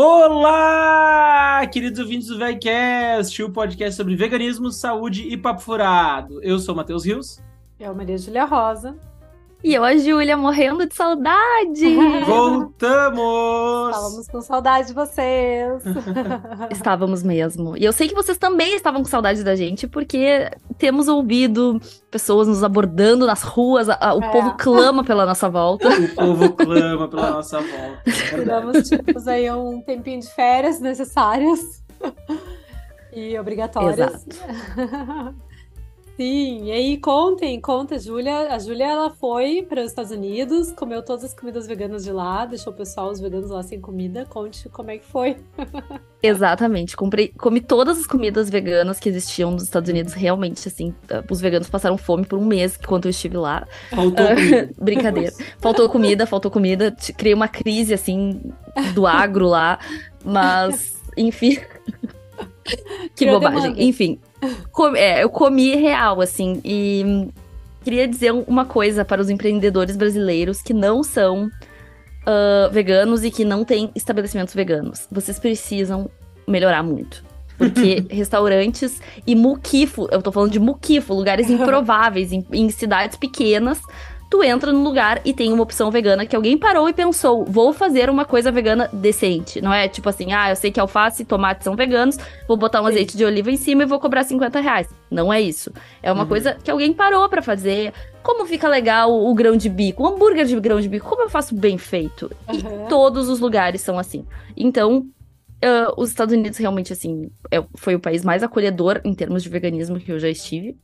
Olá, 0.00 1.66
queridos 1.66 1.98
ouvintes 1.98 2.28
do 2.28 2.38
VegCast, 2.38 3.42
o 3.42 3.50
podcast 3.50 3.96
sobre 3.96 4.14
veganismo, 4.14 4.70
saúde 4.70 5.26
e 5.26 5.36
papo 5.36 5.60
furado. 5.60 6.40
Eu 6.40 6.60
sou 6.60 6.72
o 6.72 6.76
Matheus 6.76 7.04
Rios. 7.04 7.42
Eu, 7.80 7.92
Maria 7.96 8.16
Julia 8.16 8.44
Rosa. 8.44 8.96
E 9.62 9.74
eu, 9.74 9.82
a 9.82 9.96
Júlia, 9.96 10.36
morrendo 10.36 10.86
de 10.86 10.94
saudade. 10.94 11.96
Voltamos! 12.24 13.90
Estávamos 13.90 14.28
com 14.28 14.40
saudade 14.40 14.88
de 14.88 14.94
vocês. 14.94 15.82
Estávamos 16.70 17.24
mesmo. 17.24 17.76
E 17.76 17.84
eu 17.84 17.92
sei 17.92 18.06
que 18.06 18.14
vocês 18.14 18.38
também 18.38 18.76
estavam 18.76 19.02
com 19.02 19.08
saudade 19.08 19.42
da 19.42 19.56
gente, 19.56 19.88
porque 19.88 20.48
temos 20.78 21.08
ouvido 21.08 21.80
pessoas 22.08 22.46
nos 22.46 22.62
abordando 22.62 23.26
nas 23.26 23.42
ruas, 23.42 23.88
a, 23.88 23.98
a, 24.00 24.14
o 24.14 24.22
é. 24.22 24.30
povo 24.30 24.54
clama 24.56 25.02
pela 25.02 25.26
nossa 25.26 25.48
volta. 25.48 25.88
O 25.88 26.14
povo 26.14 26.52
clama 26.52 27.08
pela 27.08 27.30
nossa 27.32 27.60
volta. 27.60 28.02
Tiramos, 28.28 28.88
tipo, 28.88 29.28
aí 29.28 29.50
um 29.50 29.82
tempinho 29.82 30.20
de 30.20 30.32
férias 30.32 30.78
necessárias 30.78 31.82
e 33.12 33.36
obrigatórias. 33.36 34.24
Exato. 34.24 35.38
Sim, 36.18 36.64
e 36.64 36.72
aí 36.72 36.96
contem, 36.98 37.60
conta, 37.60 37.96
Júlia. 37.96 38.52
A 38.52 38.58
Júlia 38.58 38.86
ela 38.86 39.08
foi 39.08 39.62
para 39.62 39.82
os 39.82 39.90
Estados 39.90 40.10
Unidos, 40.10 40.72
comeu 40.72 41.00
todas 41.00 41.22
as 41.22 41.32
comidas 41.32 41.64
veganas 41.64 42.02
de 42.02 42.10
lá, 42.10 42.44
deixou 42.44 42.72
o 42.72 42.76
pessoal, 42.76 43.12
os 43.12 43.20
veganos 43.20 43.50
lá 43.50 43.62
sem 43.62 43.80
comida. 43.80 44.26
Conte 44.26 44.68
como 44.68 44.90
é 44.90 44.98
que 44.98 45.04
foi. 45.04 45.36
Exatamente, 46.20 46.96
comprei, 46.96 47.28
comi 47.28 47.60
todas 47.60 48.00
as 48.00 48.06
comidas 48.08 48.50
veganas 48.50 48.98
que 48.98 49.08
existiam 49.08 49.52
nos 49.52 49.62
Estados 49.62 49.88
Unidos. 49.88 50.12
Realmente, 50.12 50.66
assim, 50.66 50.92
os 51.30 51.40
veganos 51.40 51.70
passaram 51.70 51.96
fome 51.96 52.26
por 52.26 52.36
um 52.36 52.44
mês 52.44 52.76
enquanto 52.82 53.04
eu 53.04 53.10
estive 53.10 53.36
lá. 53.36 53.64
Faltou 53.88 54.26
comida. 54.26 54.70
Brincadeira. 54.76 55.32
Faltou 55.60 55.88
comida, 55.88 56.26
faltou 56.26 56.50
comida. 56.50 56.96
Criei 57.16 57.32
uma 57.34 57.46
crise, 57.46 57.94
assim, 57.94 58.40
do 58.92 59.06
agro 59.06 59.46
lá. 59.46 59.78
Mas, 60.24 61.00
enfim. 61.16 61.60
que 63.14 63.24
bobagem. 63.24 63.60
Demanda. 63.60 63.82
Enfim, 63.82 64.18
é, 64.96 65.22
eu 65.22 65.30
comi 65.30 65.74
real, 65.74 66.20
assim. 66.20 66.60
E 66.64 67.28
queria 67.82 68.06
dizer 68.06 68.32
uma 68.32 68.64
coisa 68.64 69.04
para 69.04 69.20
os 69.20 69.30
empreendedores 69.30 69.96
brasileiros 69.96 70.60
que 70.60 70.74
não 70.74 71.02
são 71.02 71.46
uh, 71.46 72.70
veganos 72.70 73.24
e 73.24 73.30
que 73.30 73.44
não 73.44 73.64
têm 73.64 73.90
estabelecimentos 73.94 74.54
veganos. 74.54 75.06
Vocês 75.10 75.38
precisam 75.38 76.10
melhorar 76.46 76.82
muito. 76.82 77.24
Porque 77.56 78.04
restaurantes 78.10 79.00
e 79.26 79.34
muquifo, 79.34 80.08
eu 80.10 80.22
tô 80.22 80.30
falando 80.30 80.52
de 80.52 80.60
muquifo, 80.60 81.14
lugares 81.14 81.48
improváveis, 81.50 82.32
em, 82.32 82.46
em 82.52 82.70
cidades 82.70 83.16
pequenas, 83.16 83.80
tu 84.30 84.42
entra 84.42 84.72
no 84.72 84.82
lugar 84.82 85.20
e 85.24 85.32
tem 85.32 85.52
uma 85.52 85.62
opção 85.62 85.90
vegana 85.90 86.26
que 86.26 86.36
alguém 86.36 86.56
parou 86.56 86.88
e 86.88 86.92
pensou, 86.92 87.44
vou 87.44 87.72
fazer 87.72 88.10
uma 88.10 88.24
coisa 88.24 88.52
vegana 88.52 88.88
decente. 88.92 89.60
Não 89.60 89.72
é 89.72 89.88
tipo 89.88 90.08
assim, 90.08 90.32
ah, 90.32 90.50
eu 90.50 90.56
sei 90.56 90.70
que 90.70 90.78
alface 90.78 91.22
e 91.22 91.24
tomate 91.24 91.64
são 91.64 91.74
veganos, 91.74 92.18
vou 92.46 92.56
botar 92.56 92.80
um 92.80 92.84
Sim. 92.84 92.90
azeite 92.90 93.16
de 93.16 93.24
oliva 93.24 93.50
em 93.50 93.56
cima 93.56 93.82
e 93.82 93.86
vou 93.86 93.98
cobrar 93.98 94.24
50 94.24 94.60
reais. 94.60 94.88
Não 95.10 95.32
é 95.32 95.40
isso. 95.40 95.72
É 96.02 96.12
uma 96.12 96.22
uhum. 96.22 96.28
coisa 96.28 96.54
que 96.62 96.70
alguém 96.70 96.92
parou 96.92 97.28
para 97.28 97.40
fazer. 97.40 97.92
Como 98.22 98.44
fica 98.44 98.68
legal 98.68 99.10
o, 99.10 99.34
grão 99.34 99.56
de 99.56 99.68
bico, 99.68 100.02
o 100.02 100.06
hambúrguer 100.06 100.44
de 100.44 100.58
grão 100.60 100.80
de 100.80 100.88
bico, 100.88 101.08
como 101.08 101.22
eu 101.22 101.30
faço 101.30 101.54
bem 101.54 101.78
feito. 101.78 102.30
Uhum. 102.48 102.86
E 102.86 102.88
todos 102.88 103.28
os 103.28 103.40
lugares 103.40 103.80
são 103.80 103.98
assim. 103.98 104.26
Então, 104.56 105.06
Uh, 105.60 105.90
os 106.00 106.10
Estados 106.10 106.32
Unidos 106.32 106.56
realmente, 106.56 106.92
assim, 106.92 107.32
é, 107.50 107.60
foi 107.74 107.96
o 107.96 107.98
país 107.98 108.24
mais 108.24 108.44
acolhedor 108.44 109.00
em 109.04 109.12
termos 109.12 109.42
de 109.42 109.48
veganismo 109.48 109.98
que 109.98 110.12
eu 110.12 110.18
já 110.20 110.28
estive. 110.28 110.78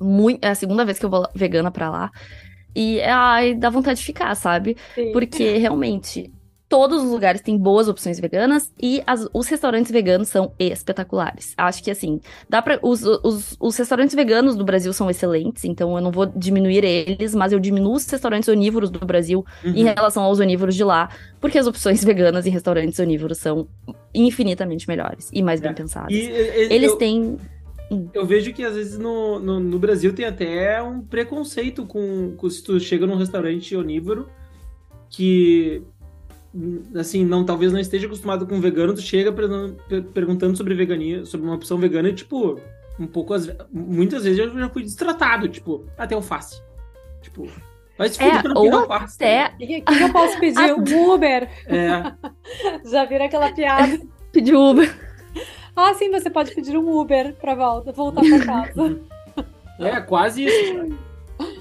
Muito, 0.00 0.42
é 0.42 0.48
a 0.48 0.54
segunda 0.54 0.86
vez 0.86 0.98
que 0.98 1.04
eu 1.04 1.10
vou 1.10 1.28
vegana 1.34 1.70
para 1.70 1.90
lá. 1.90 2.10
E 2.74 3.00
ai, 3.02 3.54
dá 3.54 3.70
vontade 3.70 4.00
de 4.00 4.06
ficar, 4.06 4.34
sabe? 4.34 4.76
Sim. 4.94 5.12
Porque 5.12 5.56
realmente 5.56 6.32
todos 6.68 7.04
os 7.04 7.10
lugares 7.10 7.40
têm 7.40 7.56
boas 7.56 7.86
opções 7.86 8.18
veganas 8.18 8.72
e 8.82 9.00
as, 9.06 9.28
os 9.32 9.46
restaurantes 9.46 9.92
veganos 9.92 10.26
são 10.26 10.52
espetaculares. 10.58 11.54
Acho 11.56 11.80
que 11.82 11.90
assim, 11.90 12.20
dá 12.48 12.60
para 12.60 12.80
os, 12.82 13.04
os, 13.04 13.56
os, 13.60 13.76
restaurantes 13.76 14.12
veganos 14.12 14.56
do 14.56 14.64
Brasil 14.64 14.92
são 14.92 15.08
excelentes, 15.08 15.64
então 15.64 15.94
eu 15.96 16.02
não 16.02 16.10
vou 16.10 16.26
diminuir 16.26 16.84
eles, 16.84 17.32
mas 17.32 17.52
eu 17.52 17.60
diminuo 17.60 17.94
os 17.94 18.10
restaurantes 18.10 18.48
onívoros 18.48 18.90
do 18.90 18.98
Brasil 19.06 19.44
uhum. 19.64 19.72
em 19.72 19.84
relação 19.84 20.24
aos 20.24 20.40
onívoros 20.40 20.74
de 20.74 20.82
lá, 20.82 21.10
porque 21.40 21.58
as 21.58 21.68
opções 21.68 22.02
veganas 22.04 22.44
em 22.44 22.50
restaurantes 22.50 22.98
onívoros 22.98 23.38
são 23.38 23.68
infinitamente 24.12 24.88
melhores 24.88 25.30
e 25.32 25.42
mais 25.42 25.60
é. 25.60 25.64
bem 25.64 25.74
pensadas. 25.74 26.12
E, 26.12 26.28
e, 26.28 26.72
eles 26.72 26.90
eu... 26.90 26.96
têm 26.96 27.38
Hum. 27.94 28.08
Eu 28.12 28.26
vejo 28.26 28.52
que 28.52 28.64
às 28.64 28.74
vezes 28.74 28.98
no, 28.98 29.38
no, 29.38 29.60
no, 29.60 29.78
Brasil 29.78 30.12
tem 30.12 30.24
até 30.24 30.82
um 30.82 31.00
preconceito 31.00 31.86
com, 31.86 32.34
com 32.36 32.50
se 32.50 32.62
tu 32.62 32.78
chega 32.80 33.06
num 33.06 33.16
restaurante 33.16 33.76
onívoro 33.76 34.28
que 35.08 35.82
assim, 36.94 37.24
não, 37.24 37.44
talvez 37.44 37.72
não 37.72 37.80
esteja 37.80 38.06
acostumado 38.06 38.46
com 38.46 38.60
vegano, 38.60 38.94
tu 38.94 39.02
chega 39.02 39.32
perguntando 40.12 40.56
sobre 40.56 40.74
vegania, 40.74 41.24
sobre 41.24 41.46
uma 41.46 41.56
opção 41.56 41.78
vegana 41.78 42.08
e 42.08 42.14
tipo, 42.14 42.60
um 42.98 43.06
pouco 43.06 43.34
muitas 43.72 44.24
vezes 44.24 44.38
eu 44.38 44.58
já 44.58 44.68
fui 44.68 44.82
destratado, 44.82 45.48
tipo, 45.48 45.84
até 45.98 46.14
alface. 46.14 46.62
Tipo, 47.22 47.48
vai 47.98 48.08
se 48.08 48.22
é, 48.22 48.42
não 48.42 48.54
ou 48.54 48.72
alface. 48.72 49.16
Até... 49.16 49.46
O 49.54 49.56
que, 49.56 49.80
que 49.80 50.02
eu 50.02 50.12
posso 50.12 50.38
pedir? 50.38 50.72
Um 50.74 51.12
Uber? 51.12 51.48
É. 51.66 52.12
já 52.88 53.04
viram 53.04 53.24
aquela 53.24 53.52
piada? 53.52 54.00
Pedir 54.30 54.54
Uber. 54.54 55.03
Ah, 55.76 55.92
sim, 55.94 56.10
você 56.10 56.30
pode 56.30 56.54
pedir 56.54 56.76
um 56.76 56.98
Uber 56.98 57.34
pra 57.34 57.54
volta, 57.54 57.92
voltar 57.92 58.22
pra 58.22 58.44
casa. 58.44 59.00
é, 59.80 60.00
quase 60.00 60.44
isso. 60.44 60.96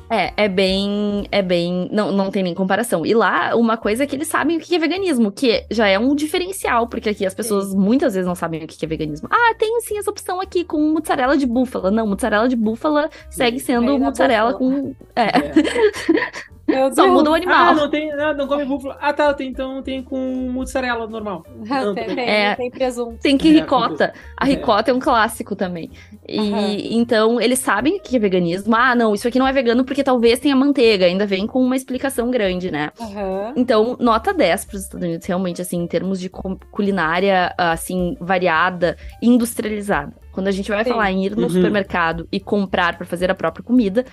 É, 0.09 0.31
é 0.37 0.47
bem. 0.47 1.27
É 1.31 1.41
bem. 1.41 1.89
Não, 1.91 2.11
não 2.11 2.29
tem 2.29 2.43
nem 2.43 2.53
comparação. 2.53 3.05
E 3.05 3.13
lá, 3.13 3.55
uma 3.55 3.75
coisa 3.77 4.03
é 4.03 4.07
que 4.07 4.15
eles 4.15 4.27
sabem 4.27 4.57
o 4.57 4.59
que 4.59 4.75
é 4.75 4.79
veganismo, 4.79 5.31
que 5.31 5.65
já 5.71 5.87
é 5.87 5.97
um 5.97 6.13
diferencial, 6.15 6.87
porque 6.87 7.09
aqui 7.09 7.25
as 7.25 7.33
pessoas 7.33 7.71
sim. 7.71 7.77
muitas 7.77 8.13
vezes 8.13 8.27
não 8.27 8.35
sabem 8.35 8.63
o 8.63 8.67
que 8.67 8.85
é 8.85 8.87
veganismo. 8.87 9.27
Ah, 9.31 9.55
tem 9.57 9.81
sim 9.81 9.97
essa 9.97 10.11
opção 10.11 10.39
aqui 10.39 10.63
com 10.63 10.79
mussarela 10.79 11.35
de 11.35 11.47
búfala. 11.47 11.89
Não, 11.89 12.05
mussarela 12.05 12.47
de 12.47 12.55
búfala 12.55 13.09
segue 13.29 13.59
sendo 13.59 13.97
mussarela 13.97 14.53
com. 14.53 14.93
É. 15.15 15.23
é. 15.23 16.43
Só 16.93 17.07
muda 17.07 17.31
o 17.31 17.33
animal. 17.33 17.69
Ah, 17.69 17.73
não 17.73 17.89
tem, 17.89 18.15
não, 18.15 18.33
não 18.33 18.47
come 18.47 18.65
búfala. 18.65 18.97
Ah, 18.99 19.13
tá, 19.13 19.33
tem, 19.33 19.49
então 19.49 19.81
tem 19.81 20.01
com 20.01 20.17
mussarela 20.51 21.07
normal. 21.07 21.45
Não, 21.65 21.93
tem, 21.95 22.15
tem, 22.15 22.29
é, 22.29 22.55
tem 22.55 22.71
presunto. 22.71 23.17
Tem 23.21 23.37
que 23.37 23.49
é, 23.49 23.51
ricota. 23.51 24.13
A 24.37 24.45
ricota 24.45 24.89
é. 24.89 24.91
é 24.91 24.95
um 24.95 24.99
clássico 24.99 25.55
também. 25.55 25.91
E 26.27 26.39
uhum. 26.39 26.77
então 26.91 27.41
eles 27.41 27.59
sabem 27.59 27.97
o 27.97 28.01
que 28.01 28.15
é 28.15 28.19
veganismo. 28.19 28.75
Ah, 28.75 28.95
não, 28.95 29.13
isso 29.13 29.27
aqui 29.27 29.39
não 29.39 29.47
é 29.47 29.51
vegano 29.51 29.83
porque 29.83 30.03
talvez 30.03 30.39
tenha 30.39 30.55
manteiga. 30.55 31.05
Ainda 31.05 31.25
vem 31.25 31.47
com 31.47 31.61
uma 31.61 31.75
explicação 31.75 32.29
grande, 32.31 32.71
né? 32.71 32.91
Uhum. 32.99 33.53
Então, 33.55 33.97
nota 33.99 34.33
10 34.33 34.65
para 34.65 34.75
os 34.75 34.83
Estados 34.83 35.07
Unidos, 35.07 35.25
realmente, 35.25 35.61
assim, 35.61 35.77
em 35.77 35.87
termos 35.87 36.19
de 36.19 36.29
culinária, 36.29 37.53
assim, 37.57 38.17
variada, 38.19 38.97
industrializada. 39.21 40.13
Quando 40.33 40.47
a 40.47 40.51
gente 40.51 40.69
vai 40.71 40.83
Sim. 40.83 40.89
falar 40.89 41.11
em 41.11 41.25
ir 41.25 41.35
no 41.35 41.43
uhum. 41.43 41.49
supermercado 41.49 42.27
e 42.31 42.39
comprar 42.39 42.97
para 42.97 43.05
fazer 43.05 43.29
a 43.29 43.35
própria 43.35 43.63
comida, 43.63 44.03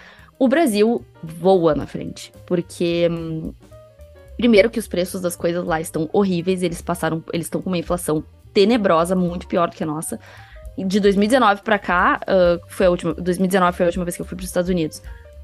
o 0.41 0.49
Brasil 0.49 1.05
voa 1.23 1.75
na 1.75 1.87
frente, 1.87 2.33
porque 2.47 3.07
hum, 3.11 3.53
primeiro 4.39 4.71
que 4.71 4.79
os 4.79 4.89
preços 4.89 5.21
das 5.21 5.37
coisas 5.37 5.63
lá 5.63 5.79
estão 5.83 6.09
horríveis, 6.15 6.63
eles 6.63 6.81
passaram, 6.81 7.23
eles 7.31 7.45
estão 7.45 7.61
com 7.61 7.69
uma 7.69 7.77
inflação 7.77 8.25
tenebrosa, 8.55 9.15
muito 9.15 9.47
pior 9.47 9.69
do 9.69 9.77
que 9.77 9.83
a 9.83 9.87
nossa. 9.87 10.19
De 10.79 10.99
2019 10.99 11.61
para 11.61 11.79
cá, 11.79 12.21
uh, 12.23 12.59
foi 12.69 12.87
a 12.87 12.91
última, 12.91 13.13
2019 13.13 13.77
foi 13.77 13.85
a 13.85 13.89
última 13.89 14.05
vez 14.07 14.17
que 14.17 14.23
eu 14.23 14.27
fui 14.27 14.35
para 14.35 14.45
os 14.45 14.49
Estados 14.49 14.71
Unidos 14.71 15.03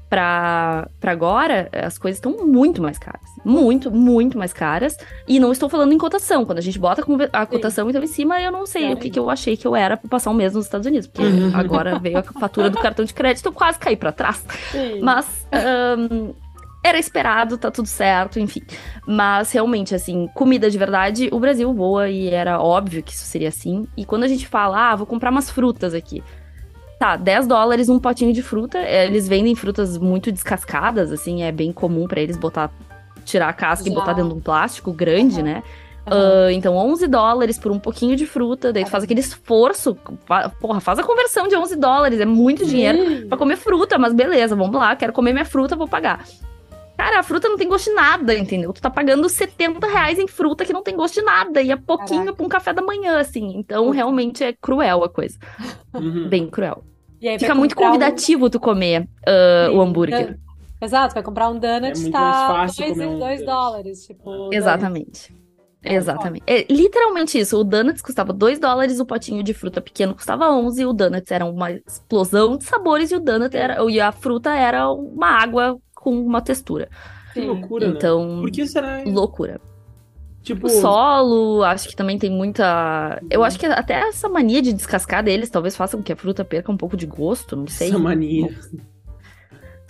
para 0.09 0.87
agora, 1.03 1.69
as 1.73 1.97
coisas 1.97 2.17
estão 2.17 2.45
muito 2.45 2.81
mais 2.81 2.97
caras. 2.97 3.21
Muito, 3.43 3.91
muito 3.91 4.37
mais 4.37 4.53
caras. 4.53 4.97
E 5.27 5.39
não 5.39 5.51
estou 5.51 5.69
falando 5.69 5.93
em 5.93 5.97
cotação. 5.97 6.45
Quando 6.45 6.59
a 6.59 6.61
gente 6.61 6.79
bota 6.79 7.03
a 7.33 7.45
cotação 7.45 7.89
então 7.89 8.01
em 8.03 8.07
cima, 8.07 8.41
eu 8.41 8.51
não 8.51 8.65
sei 8.65 8.85
é. 8.85 8.93
o 8.93 8.97
que, 8.97 9.09
que 9.09 9.19
eu 9.19 9.29
achei 9.29 9.57
que 9.57 9.67
eu 9.67 9.75
era 9.75 9.97
para 9.97 10.09
passar 10.09 10.31
um 10.31 10.33
mês 10.33 10.53
nos 10.53 10.65
Estados 10.65 10.87
Unidos. 10.87 11.07
Porque 11.07 11.27
uhum. 11.27 11.51
agora 11.53 11.99
veio 11.99 12.17
a 12.17 12.23
fatura 12.23 12.69
do 12.69 12.77
cartão 12.77 13.03
de 13.03 13.13
crédito, 13.13 13.45
eu 13.45 13.53
quase 13.53 13.79
caí 13.79 13.95
para 13.95 14.11
trás. 14.11 14.43
Sim. 14.71 14.99
Mas. 15.01 15.47
Um, 15.97 16.33
era 16.83 16.97
esperado, 16.97 17.57
tá 17.57 17.69
tudo 17.69 17.87
certo, 17.87 18.39
enfim. 18.39 18.61
Mas 19.05 19.51
realmente, 19.51 19.93
assim, 19.93 20.29
comida 20.33 20.69
de 20.69 20.77
verdade, 20.77 21.27
o 21.33 21.39
Brasil 21.39 21.73
voa 21.73 22.09
e 22.09 22.29
era 22.29 22.61
óbvio 22.61 23.03
que 23.03 23.11
isso 23.11 23.25
seria 23.25 23.49
assim. 23.49 23.85
E 23.97 24.05
quando 24.05 24.23
a 24.23 24.27
gente 24.27 24.47
fala, 24.47 24.91
ah, 24.91 24.95
vou 24.95 25.05
comprar 25.05 25.31
umas 25.31 25.49
frutas 25.49 25.93
aqui. 25.93 26.23
Tá, 26.99 27.15
10 27.15 27.45
dólares 27.45 27.89
um 27.89 27.99
potinho 27.99 28.33
de 28.33 28.41
fruta. 28.41 28.79
Eles 28.79 29.27
vendem 29.27 29.53
frutas 29.55 29.97
muito 29.97 30.31
descascadas, 30.31 31.11
assim, 31.11 31.43
é 31.43 31.51
bem 31.51 31.71
comum 31.71 32.07
para 32.07 32.19
eles 32.19 32.37
botar, 32.37 32.71
tirar 33.23 33.49
a 33.49 33.53
casca 33.53 33.85
Já. 33.85 33.91
e 33.91 33.95
botar 33.95 34.13
dentro 34.13 34.31
de 34.31 34.37
um 34.37 34.41
plástico 34.41 34.91
grande, 34.91 35.37
uhum. 35.37 35.43
né? 35.43 35.63
Uhum. 36.09 36.47
Uh, 36.47 36.49
então, 36.51 36.75
11 36.75 37.05
dólares 37.07 37.59
por 37.59 37.71
um 37.71 37.77
pouquinho 37.77 38.15
de 38.15 38.25
fruta, 38.25 38.71
daí 38.71 38.85
tu 38.85 38.89
faz 38.89 39.03
aquele 39.03 39.19
esforço, 39.19 39.95
porra, 40.59 40.79
faz 40.79 40.97
a 40.99 41.03
conversão 41.03 41.47
de 41.47 41.55
11 41.55 41.75
dólares, 41.75 42.19
é 42.19 42.25
muito 42.25 42.65
dinheiro 42.65 42.97
uhum. 42.97 43.27
para 43.27 43.37
comer 43.37 43.57
fruta, 43.57 43.97
mas 43.97 44.13
beleza, 44.13 44.55
vamos 44.55 44.73
lá, 44.73 44.95
quero 44.95 45.11
comer 45.11 45.33
minha 45.33 45.45
fruta, 45.45 45.75
vou 45.75 45.87
pagar. 45.87 46.23
Cara, 46.97 47.19
a 47.19 47.23
fruta 47.23 47.47
não 47.47 47.57
tem 47.57 47.69
gosto 47.69 47.89
de 47.89 47.95
nada, 47.95 48.33
entendeu? 48.35 48.73
Tu 48.73 48.81
tá 48.81 48.89
pagando 48.89 49.29
70 49.29 49.85
reais 49.85 50.17
em 50.17 50.27
fruta 50.27 50.65
que 50.65 50.73
não 50.73 50.81
tem 50.81 50.95
gosto 50.95 51.15
de 51.15 51.21
nada, 51.21 51.61
e 51.61 51.71
é 51.71 51.75
pouquinho 51.75 52.21
Caraca. 52.21 52.35
pra 52.35 52.45
um 52.45 52.49
café 52.49 52.73
da 52.73 52.81
manhã, 52.81 53.19
assim. 53.19 53.53
Então, 53.55 53.91
realmente 53.91 54.43
é 54.43 54.51
cruel 54.51 55.03
a 55.03 55.09
coisa. 55.09 55.37
Uhum. 55.93 56.27
Bem 56.27 56.49
cruel. 56.49 56.83
Fica 57.39 57.53
muito 57.53 57.75
convidativo 57.75 58.47
um... 58.47 58.49
tu 58.49 58.59
comer 58.59 59.03
uh, 59.03 59.75
o 59.75 59.81
hambúrguer. 59.81 60.39
Exato, 60.81 61.13
vai 61.13 61.23
comprar 61.23 61.49
um 61.49 61.59
donut, 61.59 62.07
é 62.07 62.11
tá 62.11 62.65
2 62.65 62.99
um... 62.99 63.45
dólares. 63.45 64.05
Tipo, 64.05 64.53
Exatamente. 64.53 65.35
Exatamente. 65.83 66.43
É 66.45 66.65
literalmente 66.69 67.39
isso. 67.39 67.57
O 67.59 67.63
Donuts 67.63 68.01
custava 68.01 68.33
2 68.33 68.59
dólares, 68.59 68.99
o 68.99 69.05
potinho 69.05 69.43
de 69.43 69.53
fruta 69.53 69.79
pequeno 69.79 70.13
custava 70.13 70.51
11, 70.51 70.85
o 70.85 70.93
Donuts 70.93 71.31
era 71.31 71.45
uma 71.45 71.71
explosão 71.71 72.57
de 72.57 72.65
sabores 72.65 73.11
e 73.11 73.15
o 73.15 73.19
Donut 73.19 73.55
era, 73.55 73.83
e 73.89 73.99
a 73.99 74.11
fruta 74.11 74.53
era 74.53 74.89
uma 74.91 75.27
água 75.27 75.79
com 76.09 76.21
uma 76.21 76.41
textura. 76.41 76.87
Que 77.33 77.41
loucura, 77.41 77.85
então, 77.87 78.35
né? 78.37 78.41
Por 78.41 78.49
que 78.51 78.65
será? 78.65 79.03
Loucura. 79.05 79.59
Tipo, 80.41 80.67
O 80.67 80.69
solo, 80.69 81.61
acho 81.63 81.89
que 81.89 81.95
também 81.95 82.17
tem 82.17 82.29
muita. 82.31 83.21
Eu 83.29 83.43
acho 83.43 83.59
que 83.59 83.65
até 83.65 83.95
essa 84.07 84.29
mania 84.29 84.61
de 84.61 84.71
descascar 84.71 85.21
deles 85.21 85.49
talvez 85.49 85.75
faça 85.75 85.97
com 85.97 86.03
que 86.03 86.13
a 86.13 86.15
fruta 86.15 86.45
perca 86.45 86.71
um 86.71 86.77
pouco 86.77 86.95
de 86.95 87.05
gosto, 87.05 87.55
não 87.57 87.67
sei. 87.67 87.89
essa 87.89 87.99
mania. 87.99 88.47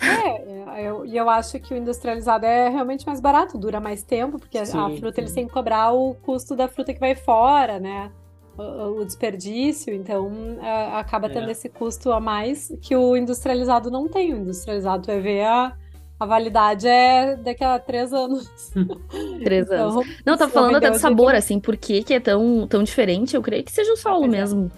É, 0.02 0.88
eu, 0.88 1.06
e 1.06 1.18
eu 1.18 1.30
acho 1.30 1.60
que 1.60 1.74
o 1.74 1.78
industrializado 1.78 2.46
é 2.46 2.70
realmente 2.70 3.06
mais 3.06 3.20
barato, 3.20 3.58
dura 3.58 3.80
mais 3.80 4.04
tempo, 4.04 4.38
porque 4.40 4.58
a- 4.58 4.62
a 4.62 4.66
Sim, 4.66 4.98
fruta 5.00 5.20
eles 5.20 5.30
sim. 5.32 5.36
têm 5.38 5.48
que 5.48 5.54
cobrar 5.54 5.92
o 5.92 6.14
custo 6.16 6.56
da 6.56 6.68
fruta 6.68 6.94
que 6.94 7.00
vai 7.00 7.16
fora, 7.16 7.80
né? 7.80 8.12
O, 8.58 9.02
o 9.02 9.06
desperdício, 9.06 9.94
então 9.94 10.32
a- 10.62 11.00
acaba 11.00 11.30
tendo 11.30 11.48
É. 11.48 11.52
esse 11.52 11.70
custo 11.70 12.12
a 12.12 12.20
mais 12.20 12.72
que 12.82 12.96
o 12.96 13.16
industrializado 13.16 13.90
não 13.92 14.08
tem. 14.08 14.34
O 14.34 14.38
industrializado 14.38 15.06
vai 15.08 15.20
ver 15.20 15.46
a, 15.46 15.74
a 16.20 16.26
validade 16.26 16.88
é 16.88 17.36
daqui 17.36 17.64
a 17.64 17.78
três 17.80 18.12
anos. 18.14 18.50
Três 19.44 19.70
anos. 19.72 19.96
Então, 19.96 20.16
Não, 20.26 20.34
eu 20.34 20.38
tava 20.38 20.52
se 20.52 20.58
eu 20.58 20.62
falando 20.62 20.76
até 20.78 20.88
de 20.88 20.92
hoje, 20.94 21.02
sabor, 21.02 21.32
eu- 21.34 21.38
assim, 21.38 21.60
por 21.60 21.78
que, 21.78 22.04
que 22.04 22.14
é 22.14 22.20
tão, 22.20 22.68
tão 22.68 22.84
diferente? 22.84 23.36
Eu 23.36 23.42
creio 23.42 23.64
que 23.64 23.72
seja 23.72 23.94
o 23.94 23.98
solo 23.98 24.26
é. 24.26 24.28
mesmo. 24.28 24.72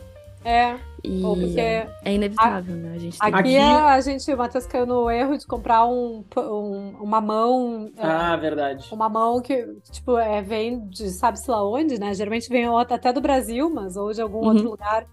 é, 0.43 0.75
E 1.03 1.23
ou 1.23 1.35
porque 1.37 1.59
é 1.59 1.87
inevitável, 2.13 2.75
né? 2.75 2.93
A 2.95 2.97
gente 2.99 3.17
tem 3.17 3.27
aqui, 3.29 3.37
Aqui- 3.57 3.57
a 3.57 4.01
gente, 4.01 4.33
o 4.33 4.37
Matheus 4.37 4.65
caiu 4.65 4.85
no 4.85 5.09
erro 5.09 5.37
de 5.37 5.47
comprar 5.47 5.85
um, 5.85 6.23
um, 6.37 6.95
uma 6.99 7.21
mão. 7.21 7.89
é, 7.97 8.05
Ah, 8.05 8.35
verdade. 8.35 8.87
Uma 8.91 9.07
mão 9.09 9.41
que, 9.41 9.65
tipo, 9.91 10.17
é, 10.17 10.41
vem 10.41 10.87
de 10.87 11.09
sabe-se 11.09 11.49
lá 11.49 11.65
onde, 11.67 11.97
né? 11.99 12.13
Geralmente 12.13 12.49
vem 12.49 12.65
até 12.67 13.11
do 13.13 13.21
Brasil, 13.21 13.69
mas 13.69 13.95
ou 13.95 14.11
de 14.11 14.21
algum 14.21 14.39
Uhum. 14.39 14.47
outro 14.47 14.69
lugar, 14.71 15.05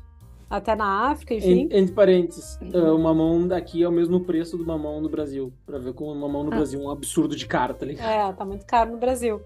até 0.49 0.75
na 0.77 1.11
África, 1.11 1.35
enfim. 1.35 1.69
En- 1.71 1.79
Entre 1.79 1.93
parênteses, 1.95 2.59
ah, 2.75 2.93
o 2.93 2.99
mamão 2.99 3.47
daqui 3.49 3.83
é 3.83 3.89
o 3.89 3.93
mesmo 3.93 4.21
preço 4.21 4.57
do 4.57 4.65
mamão 4.65 5.01
no 5.01 5.09
Brasil. 5.09 5.53
Pra 5.65 5.79
ver 5.79 5.93
como 5.93 6.13
o 6.13 6.15
mamão 6.15 6.45
no 6.45 6.53
Ah. 6.53 6.57
Brasil 6.57 6.81
é 6.81 6.85
um 6.85 6.91
absurdo 6.91 7.35
de 7.37 7.47
caro, 7.47 7.75
tá 7.75 7.85
ligado? 7.87 8.07
É, 8.09 8.33
tá 8.33 8.45
muito 8.45 8.65
caro 8.65 8.93
no 8.93 8.99
Brasil. 8.99 9.41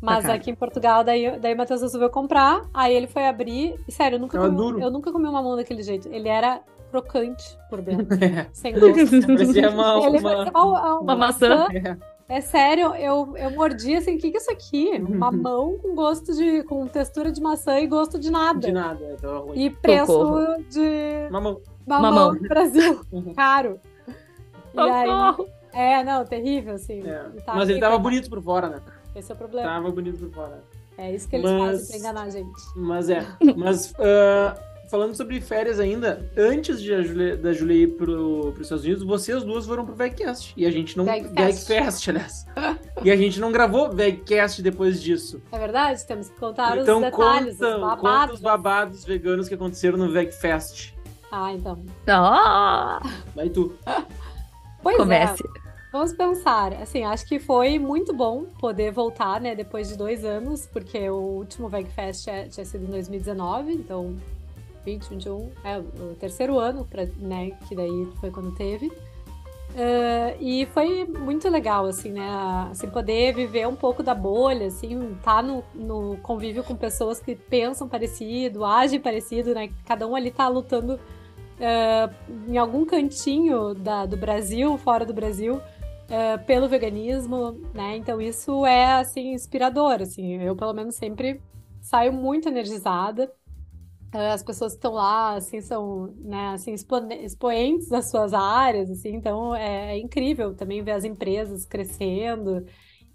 Mas 0.00 0.22
caro. 0.22 0.34
aqui 0.36 0.50
em 0.50 0.54
Portugal, 0.54 1.02
daí, 1.02 1.38
daí 1.40 1.54
o 1.54 1.56
Matheus 1.56 1.82
resolveu 1.82 2.08
comprar, 2.08 2.62
aí 2.72 2.94
ele 2.94 3.08
foi 3.08 3.26
abrir, 3.26 3.74
e 3.88 3.90
sério, 3.92 4.14
eu 4.16 4.20
nunca, 4.20 4.38
Tava 4.38 4.54
comi, 4.54 4.80
eu 4.80 4.90
nunca 4.92 5.10
comi 5.10 5.26
uma 5.26 5.42
mão 5.42 5.56
daquele 5.56 5.82
jeito. 5.82 6.08
Ele 6.12 6.28
era 6.28 6.60
crocante 6.90 7.44
por 7.68 7.82
dentro, 7.82 8.06
É. 8.24 8.46
sem 8.54 8.72
gosto. 8.78 9.26
Parecia 9.26 9.70
uma. 9.70 10.06
Ele 10.06 10.18
uma... 10.18 10.30
parecia 10.36 10.52
uma, 10.54 11.00
Uma 11.00 11.16
maçã. 11.16 11.66
É. 11.74 11.96
É 12.28 12.40
sério, 12.42 12.94
eu, 12.94 13.34
eu 13.38 13.50
mordi 13.52 13.96
assim, 13.96 14.16
o 14.16 14.18
que 14.18 14.30
que 14.30 14.36
é 14.36 14.40
isso 14.40 14.50
aqui? 14.50 14.90
Uma 15.08 15.30
mão 15.32 15.78
com 15.78 15.94
gosto 15.94 16.34
de. 16.34 16.62
com 16.64 16.86
textura 16.86 17.32
de 17.32 17.40
maçã 17.40 17.80
e 17.80 17.86
gosto 17.86 18.18
de 18.18 18.30
nada. 18.30 18.60
De 18.60 18.70
nada, 18.72 19.02
é, 19.02 19.14
tava 19.16 19.38
ruim. 19.38 19.58
E 19.58 19.70
preço 19.70 20.12
Socorro. 20.12 20.62
de 20.68 21.28
Mamão. 21.30 21.60
mamão, 21.86 22.12
Mamão. 22.12 22.34
no 22.34 22.40
Brasil. 22.48 23.00
Uhum. 23.10 23.32
Caro. 23.34 23.80
E 24.74 24.78
aí, 24.80 25.08
Socorro! 25.08 25.48
é, 25.72 26.04
não, 26.04 26.24
terrível, 26.26 26.74
assim. 26.74 27.00
É. 27.08 27.24
Tá 27.46 27.54
Mas 27.54 27.68
ele 27.70 27.80
tava 27.80 27.98
bonito 27.98 28.28
por 28.28 28.42
fora, 28.42 28.68
né? 28.68 28.82
Esse 29.16 29.32
é 29.32 29.34
o 29.34 29.38
problema. 29.38 29.66
Tava 29.66 29.90
bonito 29.90 30.18
por 30.18 30.30
fora. 30.30 30.62
É 30.98 31.14
isso 31.14 31.28
que 31.28 31.36
eles 31.36 31.50
Mas- 31.50 31.60
fazem 31.78 31.88
pra 31.88 31.96
enganar 31.98 32.22
a 32.26 32.30
gente. 32.30 32.60
Mas 32.76 33.08
é. 33.08 33.26
Mas 33.56 33.94
ah, 33.98 34.54
falando 34.88 35.14
sobre 35.14 35.40
férias 35.40 35.78
ainda, 35.78 36.30
antes 36.36 36.80
de 36.80 36.92
a 36.92 37.02
Julia, 37.02 37.36
da 37.36 37.52
Julia 37.52 37.84
ir 37.84 37.88
pro, 37.88 38.52
pros 38.52 38.62
Estados 38.62 38.84
Unidos, 38.84 39.04
vocês 39.04 39.42
duas 39.44 39.66
foram 39.66 39.84
pro 39.84 39.94
Vegcast. 39.94 40.52
E 40.56 40.66
a 40.66 40.70
gente 40.70 40.96
não. 40.96 41.04
Vegfest. 41.04 41.68
Vegfest, 41.68 42.08
aliás. 42.08 42.46
e 43.04 43.10
a 43.10 43.16
gente 43.16 43.38
não 43.40 43.52
gravou 43.52 43.90
Vegcast 43.90 44.62
depois 44.62 45.00
disso. 45.00 45.42
É 45.52 45.58
verdade? 45.58 46.06
Temos 46.06 46.28
que 46.28 46.38
contar 46.38 46.78
então 46.78 46.98
os 46.98 47.04
detalhes, 47.04 47.56
conta, 47.56 47.66
os 47.66 47.80
conta 47.80 47.96
babados. 47.96 48.34
os 48.34 48.40
babados 48.40 49.04
veganos 49.04 49.48
que 49.48 49.54
aconteceram 49.54 49.98
no 49.98 50.10
Vegfest. 50.10 50.94
Ah, 51.30 51.52
então. 51.52 51.84
Ah, 52.06 53.00
Vai 53.34 53.48
tu. 53.48 53.74
Pois 54.80 54.96
comece. 54.96 55.42
é. 55.44 55.68
Vamos 55.90 56.12
pensar. 56.12 56.72
Assim, 56.74 57.02
acho 57.02 57.26
que 57.26 57.38
foi 57.38 57.78
muito 57.78 58.12
bom 58.14 58.44
poder 58.60 58.92
voltar, 58.92 59.40
né, 59.40 59.54
depois 59.54 59.88
de 59.88 59.96
dois 59.96 60.24
anos, 60.24 60.66
porque 60.66 61.08
o 61.10 61.16
último 61.16 61.68
VegFest 61.68 62.24
tinha, 62.24 62.48
tinha 62.48 62.64
sido 62.64 62.84
em 62.84 62.90
2019, 62.90 63.72
então 63.72 64.14
20, 64.84 65.08
21, 65.10 65.50
é 65.64 65.78
o 65.78 66.14
terceiro 66.18 66.58
ano, 66.58 66.84
pra, 66.84 67.06
né, 67.16 67.50
que 67.68 67.74
daí 67.74 68.08
foi 68.20 68.30
quando 68.30 68.54
teve. 68.54 68.90
Ah, 69.76 70.34
e 70.40 70.66
foi 70.66 71.04
muito 71.04 71.48
legal, 71.48 71.86
assim, 71.86 72.10
né, 72.10 72.28
assim, 72.70 72.88
poder 72.88 73.34
viver 73.34 73.66
um 73.68 73.76
pouco 73.76 74.02
da 74.02 74.14
bolha, 74.14 74.66
assim, 74.66 75.16
tá 75.22 75.42
no, 75.42 75.62
no 75.74 76.16
convívio 76.18 76.64
com 76.64 76.74
pessoas 76.74 77.20
que 77.20 77.34
pensam 77.34 77.88
parecido, 77.88 78.64
agem 78.64 79.00
parecido, 79.00 79.54
né, 79.54 79.70
cada 79.84 80.06
um 80.06 80.16
ali 80.16 80.30
tá 80.30 80.48
lutando 80.48 80.98
ah, 81.60 82.10
em 82.48 82.56
algum 82.56 82.84
cantinho 82.84 83.74
da, 83.74 84.06
do 84.06 84.16
Brasil, 84.16 84.76
fora 84.78 85.04
do 85.04 85.12
Brasil, 85.12 85.60
eh, 86.10 86.38
pelo 86.38 86.68
veganismo, 86.68 87.52
né? 87.74 87.96
Então 87.98 88.18
isso 88.18 88.64
é 88.64 88.92
assim 88.92 89.32
inspirador, 89.34 90.00
assim. 90.00 90.40
Eu 90.42 90.56
pelo 90.56 90.72
menos 90.72 90.96
sempre 90.96 91.38
saio 91.82 92.14
muito 92.14 92.48
energizada. 92.48 93.30
Eh, 94.12 94.30
As 94.32 94.42
pessoas 94.42 94.72
que 94.72 94.78
estão 94.78 94.92
lá, 94.94 95.34
assim, 95.36 95.60
são, 95.60 96.08
né, 96.18 96.50
assim, 96.54 96.72
expoentes 96.72 97.88
das 97.88 98.10
suas 98.10 98.32
áreas, 98.32 98.90
assim. 98.90 99.10
Então 99.14 99.54
é, 99.54 99.94
é 99.96 99.98
incrível 99.98 100.54
também 100.54 100.82
ver 100.82 100.92
as 100.92 101.04
empresas 101.04 101.64
crescendo 101.66 102.64